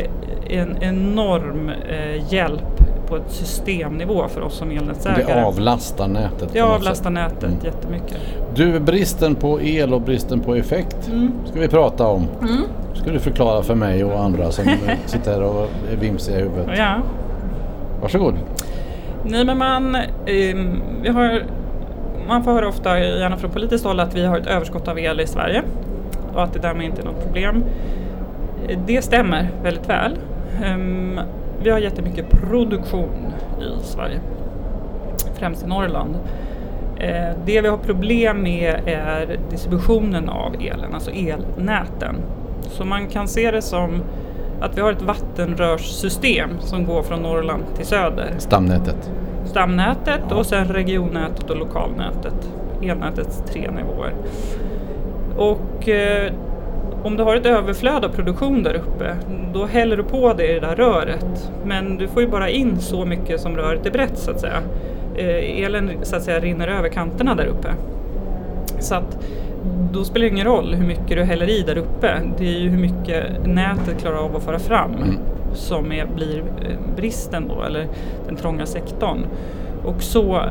är 0.49 0.61
en 0.61 0.77
enorm 0.81 1.69
eh, 1.89 2.33
hjälp 2.33 2.61
på 3.07 3.15
ett 3.15 3.31
systemnivå 3.31 4.27
för 4.27 4.41
oss 4.41 4.53
som 4.57 4.71
elnätsägare. 4.71 5.23
Det 5.33 5.45
avlastar 5.45 6.07
nätet. 6.07 6.49
Det 6.53 6.61
avlastar 6.61 7.09
nätet 7.09 7.43
Mm. 7.43 7.55
jättemycket. 7.63 8.17
Du, 8.55 8.79
bristen 8.79 9.35
på 9.35 9.61
el 9.61 9.93
och 9.93 10.01
bristen 10.01 10.39
på 10.39 10.55
effekt 10.55 11.07
Mm. 11.07 11.31
ska 11.45 11.59
vi 11.59 11.67
prata 11.67 12.07
om. 12.07 12.27
Mm. 12.41 12.57
Ska 12.93 13.11
du 13.11 13.19
förklara 13.19 13.63
för 13.63 13.75
mig 13.75 14.03
och 14.03 14.19
andra 14.19 14.51
som 14.51 14.67
eh, 14.67 14.73
sitter 15.05 15.31
här 15.31 15.43
och 15.43 15.67
är 15.91 15.95
vimsiga 16.01 16.37
i 16.37 16.41
huvudet. 16.41 16.67
Ja. 16.77 16.95
Varsågod. 18.01 18.33
Nej 19.23 19.45
men 19.45 19.57
man, 19.57 19.95
ehm, 20.25 20.81
vi 21.03 21.09
har, 21.09 21.43
man 22.27 22.43
får 22.43 22.51
höra 22.51 22.67
ofta, 22.67 22.99
gärna 22.99 23.37
från 23.37 23.51
politiskt 23.51 23.85
håll, 23.85 23.99
att 23.99 24.15
vi 24.15 24.25
har 24.25 24.37
ett 24.37 24.47
överskott 24.47 24.87
av 24.87 24.99
el 24.99 25.21
i 25.21 25.27
Sverige 25.27 25.63
och 26.33 26.43
att 26.43 26.53
det 26.53 26.59
därmed 26.59 26.85
inte 26.85 27.01
är 27.01 27.05
något 27.05 27.23
problem. 27.23 27.63
Det 28.87 29.01
stämmer 29.01 29.49
väldigt 29.63 29.89
väl. 29.89 30.17
Ehm, 30.63 31.19
vi 31.63 31.69
har 31.69 31.79
jättemycket 31.79 32.29
produktion 32.29 33.33
i 33.61 33.83
Sverige, 33.83 34.19
främst 35.35 35.63
i 35.63 35.67
Norrland. 35.67 36.15
Eh, 36.99 37.35
det 37.45 37.61
vi 37.61 37.67
har 37.67 37.77
problem 37.77 38.43
med 38.43 38.79
är 38.85 39.39
distributionen 39.49 40.29
av 40.29 40.55
elen, 40.55 40.93
alltså 40.93 41.11
elnäten. 41.11 42.15
Så 42.61 42.85
man 42.85 43.07
kan 43.07 43.27
se 43.27 43.51
det 43.51 43.61
som 43.61 44.01
att 44.61 44.77
vi 44.77 44.81
har 44.81 44.91
ett 44.91 45.01
vattenrörssystem 45.01 46.49
som 46.59 46.85
går 46.85 47.03
från 47.03 47.19
Norrland 47.19 47.63
till 47.75 47.85
söder. 47.85 48.33
Stamnätet. 48.37 49.11
Stamnätet 49.45 50.31
och 50.31 50.45
sen 50.45 50.67
regionnätet 50.67 51.49
och 51.49 51.57
lokalnätet. 51.57 52.49
Elnätets 52.81 53.43
tre 53.51 53.71
nivåer. 53.71 54.13
Och 55.37 55.89
eh, 55.89 56.31
om 57.03 57.17
du 57.17 57.23
har 57.23 57.35
ett 57.35 57.45
överflöd 57.45 58.05
av 58.05 58.09
produktion 58.09 58.63
där 58.63 58.73
uppe, 58.73 59.15
då 59.53 59.65
häller 59.65 59.97
du 59.97 60.03
på 60.03 60.33
det 60.33 60.47
i 60.47 60.53
det 60.53 60.59
där 60.59 60.75
röret. 60.75 61.51
Men 61.65 61.97
du 61.97 62.07
får 62.07 62.21
ju 62.21 62.27
bara 62.27 62.49
in 62.49 62.79
så 62.79 63.05
mycket 63.05 63.41
som 63.41 63.57
röret 63.57 63.85
är 63.85 63.91
brett 63.91 64.17
så 64.17 64.31
att 64.31 64.39
säga. 64.39 64.61
Eh, 65.15 65.63
elen 65.63 65.91
så 66.03 66.15
att 66.15 66.23
säga 66.23 66.39
rinner 66.39 66.67
över 66.67 66.89
kanterna 66.89 67.35
där 67.35 67.45
uppe. 67.45 67.67
Så 68.79 68.95
att 68.95 69.17
då 69.91 70.03
spelar 70.03 70.25
det 70.25 70.31
ingen 70.31 70.47
roll 70.47 70.73
hur 70.73 70.87
mycket 70.87 71.09
du 71.09 71.23
häller 71.23 71.49
i 71.49 71.61
där 71.61 71.77
uppe. 71.77 72.21
Det 72.37 72.47
är 72.47 72.59
ju 72.59 72.69
hur 72.69 72.79
mycket 72.79 73.45
nätet 73.45 74.01
klarar 74.01 74.17
av 74.17 74.35
att 74.35 74.43
föra 74.43 74.59
fram 74.59 74.93
Mm 74.93 75.17
som 75.55 75.91
är, 75.91 76.05
blir 76.15 76.37
eh, 76.37 76.77
bristen 76.95 77.47
då, 77.47 77.63
eller 77.63 77.87
den 78.27 78.35
trånga 78.35 78.65
sektorn. 78.65 79.25
Och 79.85 80.03
så, 80.03 80.41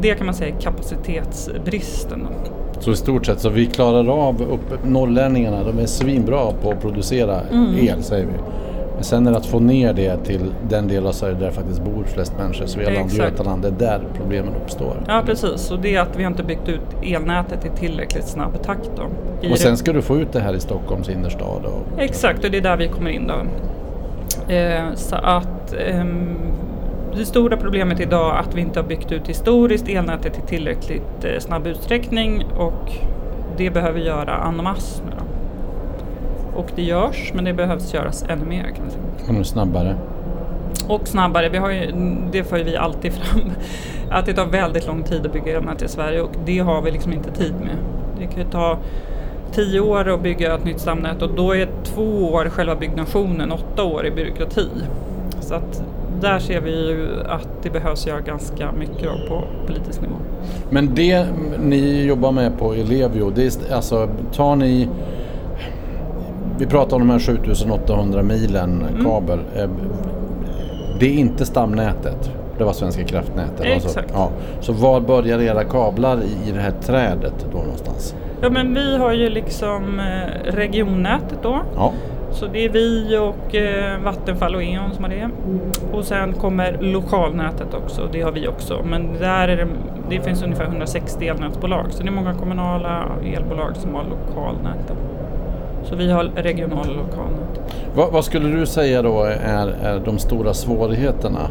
det 0.00 0.14
kan 0.14 0.26
man 0.26 0.34
säga 0.34 0.54
är 0.56 0.60
kapacitetsbristen. 0.60 2.20
Då. 2.44 2.50
Så 2.80 2.90
i 2.90 2.96
stort 2.96 3.26
sett 3.26 3.40
så 3.40 3.48
vi 3.48 3.66
klarar 3.66 4.08
av 4.08 4.42
upp, 4.42 4.84
norrlänningarna, 4.84 5.64
de 5.64 5.78
är 5.78 5.86
svinbra 5.86 6.52
på 6.62 6.70
att 6.70 6.80
producera 6.80 7.40
Mm. 7.40 7.88
el 7.88 8.02
säger 8.02 8.26
vi. 8.26 8.32
Men 8.94 9.04
sen 9.04 9.26
är 9.26 9.30
det 9.30 9.36
att 9.36 9.46
få 9.46 9.58
ner 9.58 9.92
det 9.92 10.24
till 10.24 10.40
den 10.68 10.88
del 10.88 11.06
av 11.06 11.12
Sverige 11.12 11.34
där 11.34 11.46
det 11.46 11.52
faktiskt 11.52 11.84
bor 11.84 12.04
flest 12.04 12.32
människor, 12.38 12.66
Svealand 12.66 13.10
och. 13.10 13.18
Götaland, 13.18 13.62
det 13.62 13.68
är 13.68 13.72
där 13.72 14.00
problemen 14.14 14.54
uppstår. 14.64 14.96
Ja 15.08 15.22
precis, 15.26 15.70
och 15.70 15.78
det 15.78 15.94
är 15.94 16.00
att 16.00 16.16
vi 16.16 16.22
har 16.22 16.30
inte 16.30 16.42
byggt 16.42 16.68
ut 16.68 16.80
elnätet 17.14 17.64
i 17.64 17.68
tillräckligt 17.78 18.24
snabb 18.28 18.62
takt. 18.62 18.90
Då. 18.96 19.02
I 19.48 19.52
Och 19.52 19.58
sen 19.58 19.76
ska 19.76 19.92
du 19.92 20.02
få 20.02 20.16
ut 20.16 20.32
det 20.32 20.40
här 20.40 20.54
i 20.54 20.60
Stockholms 20.60 21.08
innerstad. 21.08 21.64
Och, 21.64 22.02
Exakt, 22.02 22.44
och 22.44 22.50
det 22.50 22.56
är 22.58 22.62
där 22.62 22.76
vi 22.76 22.88
kommer 22.88 23.10
in 23.10 23.26
då. 23.26 23.34
Eh, 24.48 24.94
så 24.94 25.16
att 25.16 25.74
ehm, 25.78 26.36
det 27.16 27.24
stora 27.24 27.56
problemet 27.56 28.00
idag 28.00 28.36
är 28.36 28.40
att 28.40 28.54
vi 28.54 28.60
inte 28.60 28.80
har 28.80 28.86
byggt 28.86 29.12
ut 29.12 29.28
historiskt 29.28 29.88
elnätet 29.88 30.38
i 30.38 30.40
tillräckligt 30.46 31.24
eh, 31.24 31.38
snabb 31.38 31.66
utsträckning 31.66 32.44
och 32.56 32.92
det 33.56 33.70
behöver 33.70 34.00
göra 34.00 34.44
en 34.48 34.64
masse 34.64 35.02
nu. 35.04 35.12
Och 36.54 36.70
det 36.76 36.82
görs, 36.82 37.32
men 37.34 37.44
det 37.44 37.52
behövs 37.52 37.94
göras 37.94 38.24
ännu 38.28 38.44
mer 38.44 38.62
kan 38.62 38.82
man 38.82 38.90
säga. 38.90 39.28
ännu 39.28 39.44
snabbare. 39.44 39.96
Och 40.88 41.08
snabbare, 41.08 41.48
vi 41.48 41.58
har 41.58 41.70
ju, 41.70 41.92
det 42.32 42.44
för 42.44 42.58
vi 42.64 42.76
alltid 42.76 43.12
fram, 43.14 43.52
att 44.10 44.26
det 44.26 44.32
tar 44.34 44.46
väldigt 44.46 44.86
lång 44.86 45.02
tid 45.02 45.26
att 45.26 45.32
bygga 45.32 45.56
elnät 45.56 45.82
i 45.82 45.88
Sverige 45.88 46.20
och 46.22 46.30
det 46.44 46.58
har 46.58 46.82
vi 46.82 46.90
liksom 46.90 47.12
inte 47.12 47.30
tid 47.30 47.54
med. 47.60 47.76
Det 48.18 48.26
kan 48.26 48.42
ju 48.42 48.50
ta 48.50 48.78
tio 49.52 49.80
år 49.80 50.08
att 50.08 50.22
bygga 50.22 50.54
ett 50.54 50.64
nytt 50.64 50.80
stamnät 50.80 51.22
och 51.22 51.30
då 51.36 51.56
är 51.56 51.68
två 51.84 52.32
år 52.32 52.44
själva 52.48 52.74
byggnationen, 52.76 53.52
åtta 53.52 53.84
år 53.84 54.06
i 54.06 54.10
byråkrati. 54.10 54.68
Så 55.40 55.54
att 55.54 55.82
där 56.20 56.38
ser 56.38 56.60
vi 56.60 56.70
ju 56.88 57.08
att 57.28 57.48
det 57.62 57.70
behövs 57.70 58.06
göra 58.06 58.20
ganska 58.20 58.72
mycket 58.72 59.08
på 59.28 59.44
politisk 59.66 60.00
nivå. 60.00 60.14
Men 60.70 60.94
det 60.94 61.26
ni 61.64 62.04
jobbar 62.04 62.32
med 62.32 62.58
på 62.58 62.72
Ellevio, 62.74 63.30
det 63.34 63.70
är 63.70 63.74
alltså 63.74 64.08
tar 64.32 64.56
ni 64.56 64.88
vi 66.58 66.66
pratar 66.66 66.96
om 66.96 67.00
de 67.08 67.10
här 67.10 67.18
7800 67.18 68.22
milen 68.22 68.84
Mm. 68.90 69.04
kabel. 69.04 69.38
Eh, 69.56 69.68
Det 71.00 71.06
är 71.06 71.18
inte 71.18 71.46
stamnätet. 71.46 72.30
Det 72.58 72.64
var 72.64 72.72
Svenska 72.72 73.04
kraftnät. 73.04 73.60
eller 73.60 73.72
vad 73.72 73.82
så? 73.82 73.88
Exakt. 73.88 74.10
Ja. 74.14 74.30
Så 74.60 74.72
var 74.72 75.00
börjar 75.00 75.38
era 75.42 75.64
kablar 75.64 76.16
i, 76.16 76.48
i 76.48 76.52
det 76.52 76.60
här 76.60 76.72
trädet 76.82 77.46
då 77.52 77.58
någonstans? 77.58 78.14
Ja 78.40 78.50
men 78.50 78.74
vi 78.74 78.96
har 78.96 79.12
ju 79.12 79.28
liksom 79.28 80.00
eh, 80.00 80.52
regionnätet 80.52 81.38
då. 81.42 81.62
Ja. 81.76 81.92
Så 82.30 82.46
det 82.46 82.64
är 82.64 82.68
vi 82.68 83.16
och 83.16 83.54
eh, 83.54 84.00
Vattenfall 84.00 84.54
och 84.54 84.62
E.ON 84.62 84.94
som 84.94 85.04
har 85.04 85.10
det. 85.10 85.28
Och 85.92 86.04
sen 86.04 86.32
kommer 86.32 86.78
lokalnätet 86.80 87.74
också, 87.74 88.08
det 88.12 88.20
har 88.20 88.32
vi 88.32 88.48
också. 88.48 88.82
Men 88.84 89.18
där 89.18 89.48
är 89.48 89.56
det, 89.56 89.66
det 90.10 90.20
finns 90.20 90.42
ungefär 90.42 90.64
160 90.64 91.28
elnätsbolag 91.28 91.86
så 91.90 92.02
det 92.02 92.08
är 92.08 92.12
många 92.12 92.34
kommunala 92.34 93.04
elbolag 93.36 93.76
som 93.76 93.94
har 93.94 94.04
lokalnäten. 94.04 94.96
Så 95.84 95.96
vi 95.96 96.10
har 96.10 96.24
regional 96.24 96.88
och 96.90 96.96
lokalnät. 96.96 97.60
Vad, 97.94 98.12
vad 98.12 98.24
skulle 98.24 98.48
du 98.48 98.66
säga 98.66 99.02
då 99.02 99.22
är, 99.22 99.68
är 99.82 100.00
de 100.04 100.18
stora 100.18 100.54
svårigheterna? 100.54 101.50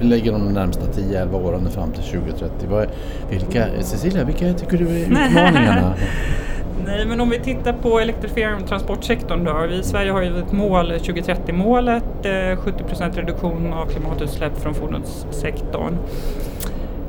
Vi 0.00 0.06
lägger 0.06 0.32
de 0.32 0.52
närmsta 0.52 0.86
10-11 0.86 1.34
åren 1.34 1.70
fram 1.70 1.92
till 1.92 2.02
2030. 2.02 2.68
Vad 2.70 2.82
är, 2.82 2.88
vilka, 3.30 3.66
Cecilia, 3.80 4.24
vilka 4.24 4.52
tycker 4.52 4.78
du 4.78 4.88
är 4.88 5.00
utmaningarna? 5.00 5.94
Nej, 6.86 7.06
men 7.06 7.20
om 7.20 7.30
vi 7.30 7.38
tittar 7.38 7.72
på 7.72 8.00
elektrifiering 8.00 8.54
av 8.54 8.60
transportsektorn 8.60 9.44
då. 9.44 9.66
Vi 9.70 9.78
i 9.78 9.82
Sverige 9.82 10.10
har 10.10 10.22
ju 10.22 10.38
ett 10.38 10.52
mål, 10.52 10.92
2030-målet, 10.92 12.04
eh, 12.24 12.30
70% 12.30 13.16
reduktion 13.16 13.72
av 13.72 13.86
klimatutsläpp 13.86 14.58
från 14.58 14.74
fordonssektorn. 14.74 15.98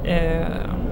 Eh, 0.03 0.47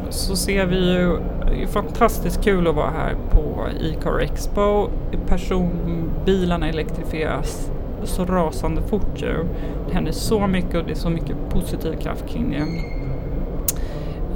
så 0.09 0.35
ser 0.35 0.65
vi 0.65 0.93
ju, 0.93 1.17
det 1.45 1.63
är 1.63 1.67
fantastiskt 1.67 2.43
kul 2.43 2.67
att 2.67 2.75
vara 2.75 2.89
här 2.91 3.15
på 3.31 3.67
E-car 3.81 4.19
Expo. 4.19 4.89
Personbilarna 5.27 6.69
elektrifieras 6.69 7.71
så 8.05 8.25
rasande 8.25 8.81
fort 8.81 9.21
ju. 9.21 9.33
Det 9.87 9.93
händer 9.93 10.11
så 10.11 10.47
mycket 10.47 10.75
och 10.75 10.83
det 10.85 10.91
är 10.91 10.95
så 10.95 11.09
mycket 11.09 11.35
positiv 11.49 11.93
kraft 11.93 12.27
kring 12.27 12.51
det. 12.51 12.65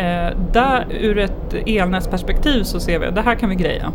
Eh, 0.03 0.37
där 0.51 0.87
ur 0.89 1.17
ett 1.17 1.53
elnätsperspektiv 1.65 2.63
så 2.63 2.79
ser 2.79 2.99
vi 2.99 3.05
att 3.05 3.15
det 3.15 3.21
här 3.21 3.35
kan 3.35 3.49
vi 3.49 3.55
greja. 3.55 3.91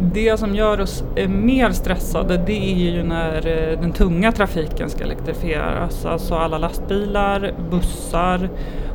Det 0.00 0.38
som 0.38 0.54
gör 0.54 0.80
oss 0.80 1.04
eh, 1.16 1.28
mer 1.28 1.70
stressade 1.70 2.36
det 2.46 2.72
är 2.72 2.92
ju 2.92 3.02
när 3.02 3.46
eh, 3.46 3.80
den 3.80 3.92
tunga 3.92 4.32
trafiken 4.32 4.90
ska 4.90 5.04
elektrifieras. 5.04 6.06
Alltså 6.06 6.34
alla 6.34 6.58
lastbilar, 6.58 7.54
bussar 7.70 8.50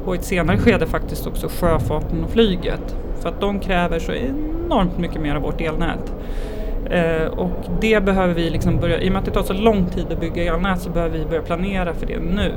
och 0.05 0.15
i 0.15 0.17
ett 0.17 0.25
senare 0.25 0.57
skede 0.57 0.87
faktiskt 0.87 1.27
också 1.27 1.47
sjöfarten 1.47 2.23
och 2.23 2.29
flyget. 2.29 2.95
För 3.21 3.29
att 3.29 3.41
de 3.41 3.59
kräver 3.59 3.99
så 3.99 4.11
enormt 4.11 4.97
mycket 4.97 5.21
mer 5.21 5.35
av 5.35 5.41
vårt 5.41 5.61
elnät. 5.61 6.13
Eh, 6.89 7.27
och 7.27 7.65
det 7.81 8.03
behöver 8.03 8.33
vi 8.33 8.49
liksom 8.49 8.77
börja, 8.77 9.01
i 9.01 9.09
och 9.09 9.11
med 9.11 9.19
att 9.19 9.25
det 9.25 9.31
tar 9.31 9.43
så 9.43 9.53
lång 9.53 9.85
tid 9.85 10.05
att 10.11 10.19
bygga 10.19 10.53
elnät 10.53 10.81
så 10.81 10.89
behöver 10.89 11.17
vi 11.17 11.25
börja 11.25 11.41
planera 11.41 11.93
för 11.93 12.05
det 12.05 12.19
nu. 12.19 12.51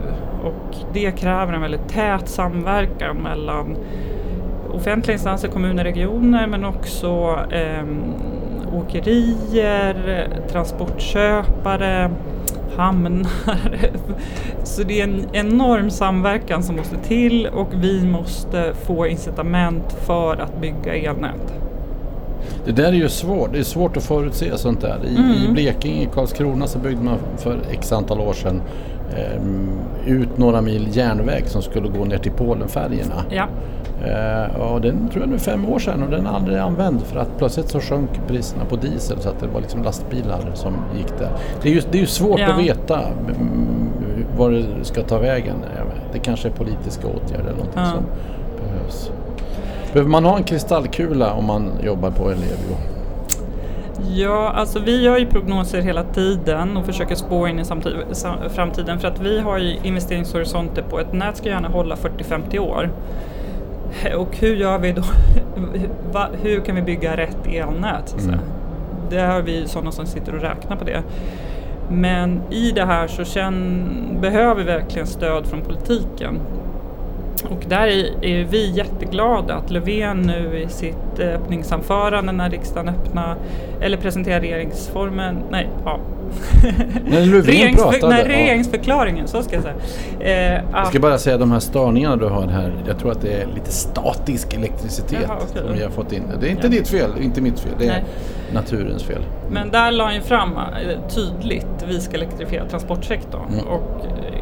Och 0.44 0.76
det 0.92 1.18
kräver 1.18 1.52
en 1.52 1.60
väldigt 1.60 1.88
tät 1.88 2.28
samverkan 2.28 3.16
mellan 3.16 3.76
offentliga 4.72 5.12
instanser, 5.12 5.48
kommuner, 5.48 5.84
regioner 5.84 6.46
men 6.46 6.64
också 6.64 7.38
eh, 7.50 7.84
åkerier, 8.72 10.28
transportköpare, 10.48 12.10
hamnar. 12.76 13.26
Så 14.64 14.82
det 14.82 15.00
är 15.00 15.04
en 15.04 15.24
enorm 15.32 15.90
samverkan 15.90 16.62
som 16.62 16.76
måste 16.76 16.96
till 16.96 17.46
och 17.46 17.68
vi 17.74 18.06
måste 18.06 18.74
få 18.86 19.06
incitament 19.06 19.92
för 20.06 20.36
att 20.36 20.60
bygga 20.60 20.94
elnät. 20.94 21.65
Det 22.66 22.72
där 22.72 22.88
är 22.88 22.92
ju 22.92 23.08
svårt. 23.08 23.52
Det 23.52 23.58
är 23.58 23.62
svårt 23.62 23.96
att 23.96 24.02
förutse 24.02 24.58
sånt 24.58 24.80
där. 24.80 24.98
I, 25.04 25.16
mm. 25.16 25.30
i 25.30 25.52
Blekinge, 25.52 26.02
i 26.02 26.08
Karlskrona 26.14 26.66
så 26.66 26.78
byggde 26.78 27.04
man 27.04 27.18
för 27.36 27.58
x 27.70 27.92
antal 27.92 28.20
år 28.20 28.32
sedan 28.32 28.62
eh, 29.16 30.12
ut 30.12 30.38
några 30.38 30.60
mil 30.60 30.96
järnväg 30.96 31.42
som 31.46 31.62
skulle 31.62 31.88
gå 31.88 32.04
ner 32.04 32.18
till 32.18 32.32
Polenfärjorna. 32.32 33.24
Ja. 33.30 33.48
Eh, 34.04 34.60
och 34.60 34.80
den 34.80 35.08
tror 35.08 35.22
jag 35.22 35.30
nu 35.30 35.38
fem 35.38 35.68
år 35.68 35.78
sedan 35.78 36.02
och 36.02 36.10
den 36.10 36.26
är 36.26 36.30
aldrig 36.30 36.58
använd 36.58 37.02
för 37.02 37.20
att 37.20 37.38
plötsligt 37.38 37.68
så 37.68 37.80
sjönk 37.80 38.10
priserna 38.28 38.64
på 38.64 38.76
diesel 38.76 39.20
så 39.20 39.28
att 39.28 39.40
det 39.40 39.46
var 39.46 39.60
liksom 39.60 39.82
lastbilar 39.82 40.50
som 40.54 40.74
gick 40.96 41.18
där. 41.18 41.30
Det 41.62 41.68
är 41.68 41.72
ju, 41.72 41.82
det 41.90 41.98
är 41.98 42.00
ju 42.00 42.06
svårt 42.06 42.40
ja. 42.40 42.52
att 42.52 42.62
veta 42.62 43.00
mm, 43.00 43.88
var 44.36 44.50
det 44.50 44.64
ska 44.82 45.02
ta 45.02 45.18
vägen. 45.18 45.56
Det 46.12 46.18
kanske 46.18 46.48
är 46.48 46.52
politiska 46.52 47.06
åtgärder 47.06 47.44
eller 47.44 47.50
någonting 47.50 47.82
ja. 47.82 47.90
som 47.90 48.04
behövs. 48.56 49.10
Behöver 49.96 50.10
man 50.10 50.24
ha 50.24 50.36
en 50.36 50.44
kristallkula 50.44 51.32
om 51.32 51.44
man 51.44 51.72
jobbar 51.84 52.10
på 52.10 52.30
Ellevio? 52.30 52.76
Ja, 54.14 54.48
alltså 54.48 54.78
vi 54.78 55.02
gör 55.02 55.18
ju 55.18 55.26
prognoser 55.26 55.80
hela 55.80 56.04
tiden 56.04 56.76
och 56.76 56.86
försöker 56.86 57.14
spå 57.14 57.46
in 57.46 57.58
i 57.58 57.64
framtiden 58.54 58.98
för 58.98 59.08
att 59.08 59.20
vi 59.20 59.40
har 59.40 59.58
ju 59.58 59.76
investeringshorisonter 59.82 60.82
på 60.82 61.00
ett 61.00 61.12
nät 61.12 61.36
ska 61.36 61.48
gärna 61.48 61.68
hålla 61.68 61.94
40-50 61.94 62.58
år. 62.58 62.90
Och 64.16 64.36
hur 64.36 64.56
gör 64.56 64.78
vi 64.78 64.92
då? 64.92 65.02
hur 66.42 66.60
kan 66.60 66.76
vi 66.76 66.82
bygga 66.82 67.16
rätt 67.16 67.46
elnät? 67.46 68.14
Så 68.18 68.28
mm. 68.28 68.40
Det 69.10 69.20
har 69.20 69.42
vi 69.42 69.68
sådana 69.68 69.92
som 69.92 70.06
sitter 70.06 70.34
och 70.34 70.42
räknar 70.42 70.76
på 70.76 70.84
det. 70.84 71.02
Men 71.90 72.40
i 72.50 72.70
det 72.70 72.84
här 72.84 73.06
så 73.06 73.24
känn, 73.24 74.18
behöver 74.20 74.54
vi 74.54 74.62
verkligen 74.64 75.06
stöd 75.06 75.46
från 75.46 75.60
politiken. 75.60 76.40
Och 77.44 77.64
där 77.68 77.86
är 78.24 78.44
vi 78.44 78.70
jätteglada 78.70 79.54
att 79.54 79.70
Löfven 79.70 80.22
nu 80.22 80.58
i 80.58 80.68
sitt 80.68 81.18
öppningsanförande 81.18 82.32
när 82.32 82.50
riksdagen 82.50 82.94
öppnade, 82.94 83.36
eller 83.80 83.96
presenterade 83.96 84.46
regeringsformen, 84.46 85.38
nej, 85.50 85.68
ja. 85.84 86.00
När 87.04 87.26
Löfven 87.26 87.74
pratade? 87.74 88.08
Nej, 88.08 88.24
regeringsförklaringen, 88.24 89.28
så 89.28 89.42
ska 89.42 89.54
jag 89.54 89.62
säga. 89.62 89.74
Eh, 90.20 90.64
jag 90.72 90.86
ska 90.86 91.00
bara 91.00 91.18
säga 91.18 91.38
de 91.38 91.52
här 91.52 91.60
störningarna 91.60 92.16
du 92.16 92.26
har 92.26 92.46
här, 92.46 92.72
jag 92.86 92.98
tror 92.98 93.12
att 93.12 93.20
det 93.20 93.32
är 93.32 93.46
lite 93.46 93.72
statisk 93.72 94.54
elektricitet 94.54 95.18
Jaha, 95.22 95.36
okay. 95.36 95.62
som 95.62 95.76
vi 95.76 95.82
har 95.82 95.90
fått 95.90 96.12
in. 96.12 96.22
Det 96.40 96.46
är 96.46 96.50
inte 96.50 96.66
ja. 96.66 96.70
ditt 96.70 96.88
fel, 96.88 97.10
inte 97.20 97.40
mitt 97.40 97.60
fel, 97.60 97.72
det 97.78 97.84
är 97.84 97.88
nej. 97.88 98.04
naturens 98.52 99.02
fel. 99.02 99.22
Men 99.50 99.70
där 99.70 99.92
la 99.92 100.04
han 100.04 100.22
fram 100.22 100.56
eh, 100.56 101.08
tydligt, 101.08 101.84
vi 101.88 102.00
ska 102.00 102.16
elektrifiera 102.16 102.64
transportsektorn. 102.64 103.52
Mm. 103.52 103.66
Och 103.66 104.06
eh, 104.06 104.35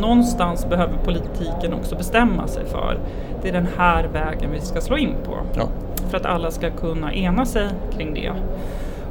någonstans 0.00 0.68
behöver 0.68 0.96
politiken 1.04 1.74
också 1.74 1.96
bestämma 1.96 2.46
sig 2.46 2.64
för 2.64 2.98
det 3.44 3.48
är 3.48 3.52
den 3.52 3.68
här 3.76 4.04
vägen 4.04 4.50
vi 4.52 4.60
ska 4.60 4.80
slå 4.80 4.96
in 4.96 5.14
på. 5.24 5.38
Ja. 5.56 5.68
För 6.10 6.16
att 6.16 6.26
alla 6.26 6.50
ska 6.50 6.70
kunna 6.70 7.14
ena 7.14 7.46
sig 7.46 7.68
kring 7.96 8.14
det. 8.14 8.32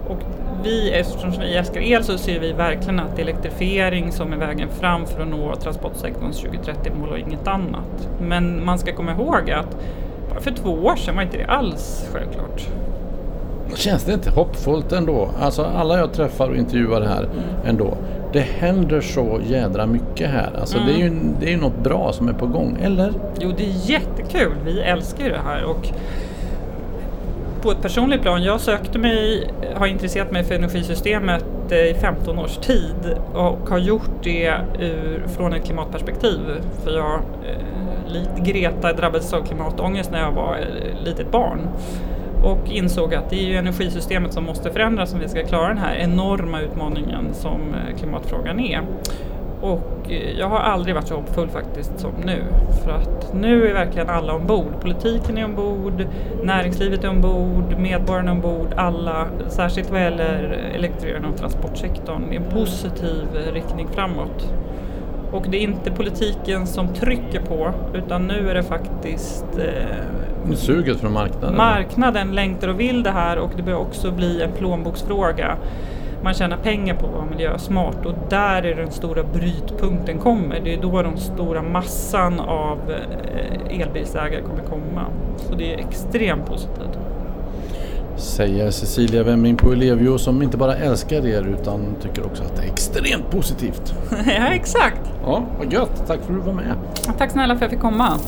Och 0.08 0.18
vi, 0.64 0.92
eftersom 0.92 1.32
vi 1.32 1.56
älskar 1.56 1.82
el 1.82 2.04
så 2.04 2.18
ser 2.18 2.40
vi 2.40 2.52
verkligen 2.52 3.00
att 3.00 3.20
elektrifiering 3.20 4.12
som 4.12 4.34
är 4.34 4.38
vägen 4.38 4.70
fram 4.70 5.06
för 5.06 5.22
att 5.22 5.28
nå 5.28 5.56
transportsektorns 5.56 6.44
2030-mål 6.44 7.10
och 7.10 7.20
inget 7.20 7.48
annat. 7.48 8.10
Men 8.22 8.66
man 8.66 8.80
ska 8.80 8.94
komma 8.94 9.12
ihåg 9.12 9.52
att 9.52 9.78
bara 10.30 10.40
för 10.40 10.52
två 10.52 10.70
år 10.70 10.96
sedan 10.96 11.16
var 11.16 11.24
inte 11.24 11.38
det 11.38 11.46
alls 11.46 12.10
självklart. 12.14 12.68
Känns 13.76 14.04
det 14.04 14.14
inte 14.14 14.32
hoppfullt 14.32 14.92
ändå? 14.92 15.30
Alltså 15.40 15.64
alla 15.64 15.98
jag 15.98 16.14
träffar 16.14 16.50
och 16.50 16.56
intervjuar 16.56 17.02
här 17.02 17.24
mm. 17.24 17.44
ändå. 17.66 17.98
Det 18.34 18.42
händer 18.42 19.02
så 19.02 19.42
jädra 19.48 19.86
mycket 19.86 20.30
här. 20.30 20.52
Alltså 20.60 20.78
mm. 20.78 20.88
det 20.88 20.94
är 20.94 20.98
ju 20.98 21.12
det 21.40 21.54
är 21.54 21.58
något 21.58 21.84
bra 21.84 22.14
som 22.14 22.28
är 22.28 22.34
på 22.34 22.46
gång, 22.46 22.78
eller? 22.82 23.14
Jo, 23.40 23.52
det 23.58 23.64
är 23.64 23.90
jättekul. 23.90 24.54
Vi 24.66 24.82
älskar 24.82 25.24
ju 25.24 25.30
det 25.30 25.42
här. 25.46 25.64
Och 25.64 25.90
på 27.62 27.72
ett 27.72 27.82
personligt 27.82 28.22
plan, 28.22 28.44
jag 28.44 28.62
sökte 28.62 29.00
mig, 29.00 29.52
har 29.76 29.88
intresserat 29.88 30.32
mig 30.32 30.44
för 30.44 30.56
energisystemet 30.56 31.72
i 31.72 31.94
15 31.94 32.40
års 32.40 32.58
tid 32.58 33.18
och 33.34 33.70
har 33.70 33.78
gjort 33.78 34.24
det 34.24 34.54
ur, 34.80 35.24
från 35.38 35.54
ett 35.54 35.66
klimatperspektiv. 35.66 36.40
För 36.84 36.92
jag, 36.92 37.14
eh, 37.14 38.14
likt 38.14 38.38
Greta, 38.38 38.94
drabbades 38.94 39.34
av 39.34 39.46
klimatångest 39.46 40.12
när 40.12 40.20
jag 40.22 40.32
var 40.32 40.58
eh, 40.58 41.06
litet 41.06 41.32
barn 41.32 41.60
och 42.44 42.70
insåg 42.70 43.16
att 43.16 43.30
det 43.30 43.36
är 43.36 43.48
ju 43.48 43.56
energisystemet 43.56 44.34
som 44.34 44.44
måste 44.44 44.72
förändras 44.72 45.14
om 45.14 45.20
vi 45.20 45.30
ska 45.30 45.44
klara 45.44 45.68
den 45.68 45.78
här 45.78 45.96
enorma 45.96 46.62
utmaningen 46.62 47.34
som 47.34 47.62
eh, 47.74 47.98
klimatfrågan 47.98 48.60
är. 48.60 48.82
Och 49.62 50.12
eh, 50.12 50.40
jag 50.40 50.50
har 50.50 50.60
aldrig 50.60 50.96
varit 50.96 51.08
så 51.08 51.16
hoppfull 51.16 51.50
faktiskt 51.50 52.00
som 52.00 52.12
nu. 52.26 52.44
För 52.84 52.92
att 52.92 53.34
nu 53.34 53.68
är 53.68 53.74
verkligen 53.74 54.10
alla 54.10 54.34
ombord. 54.34 54.82
Politiken 54.82 55.38
är 55.38 55.46
ombord, 55.46 56.08
näringslivet 56.44 57.04
är 57.04 57.10
ombord, 57.10 57.76
medborgarna 57.80 58.32
är 58.32 58.36
ombord, 58.36 58.74
alla. 58.76 59.28
Särskilt 59.48 59.92
vad 59.92 60.02
gäller 60.02 60.44
elektrifieringen 60.76 61.26
av 61.26 61.38
transportsektorn. 61.38 62.24
Det 62.30 62.36
är 62.36 62.40
en 62.40 62.52
positiv 62.52 63.28
riktning 63.54 63.88
framåt. 63.88 64.54
Och 65.34 65.46
det 65.50 65.58
är 65.58 65.62
inte 65.62 65.92
politiken 65.92 66.68
som 66.68 66.88
trycker 66.88 67.42
på 67.42 67.74
utan 67.94 68.28
nu 68.28 68.50
är 68.50 68.54
det 68.54 68.64
faktiskt 68.64 69.46
eh, 69.58 70.56
Suget 70.56 71.00
från 71.00 71.14
marknaden? 71.14 71.58
Marknaden 71.58 72.36
längtar 72.36 72.68
och 72.68 72.80
vill 72.80 73.04
det 73.04 73.12
här 73.12 73.38
och 73.38 73.52
det 73.56 73.64
bör 73.64 73.76
också 73.76 74.12
bli 74.12 74.42
en 74.42 74.52
plånboksfråga. 74.52 75.58
Man 76.24 76.34
tjänar 76.34 76.58
pengar 76.58 76.96
på 76.96 77.06
att 77.06 77.14
vara 77.14 77.26
miljösmart 77.26 78.06
och 78.06 78.14
där 78.30 78.64
är 78.64 78.76
den 78.76 78.92
stora 78.92 79.24
brytpunkten 79.24 80.20
kommer. 80.20 80.60
Det 80.64 80.74
är 80.74 80.82
då 80.82 81.02
den 81.02 81.18
stora 81.18 81.62
massan 81.62 82.40
av 82.40 82.80
eh, 82.92 83.82
elbilsägare 83.82 84.42
kommer 84.42 84.64
komma. 84.64 85.06
Så 85.38 85.56
det 85.56 85.74
är 85.74 85.78
extremt 85.78 86.46
positivt. 86.46 86.98
Säger 88.18 88.72
Cecilia 88.72 89.24
Wemming 89.24 89.58
på 89.58 89.72
Ellevio 89.72 90.18
som 90.18 90.42
inte 90.42 90.58
bara 90.58 90.76
älskar 90.76 91.26
er 91.26 91.48
utan 91.60 91.96
tycker 92.02 92.26
också 92.26 92.44
att 92.44 92.56
det 92.56 92.64
är 92.64 92.68
extremt 92.68 93.32
positivt. 93.32 93.94
ja, 94.26 94.48
exakt. 94.48 95.02
Ja, 95.24 95.46
vad 95.58 95.74
gött. 95.74 96.04
Tack 96.08 96.20
för 96.22 96.34
att 96.34 96.40
du 96.40 96.46
var 96.46 96.54
med. 96.54 96.76
Tack 97.18 97.32
snälla 97.32 97.48
för 97.48 97.56
att 97.56 97.62
jag 97.62 97.70
fick 97.72 97.80
komma. 97.80 98.20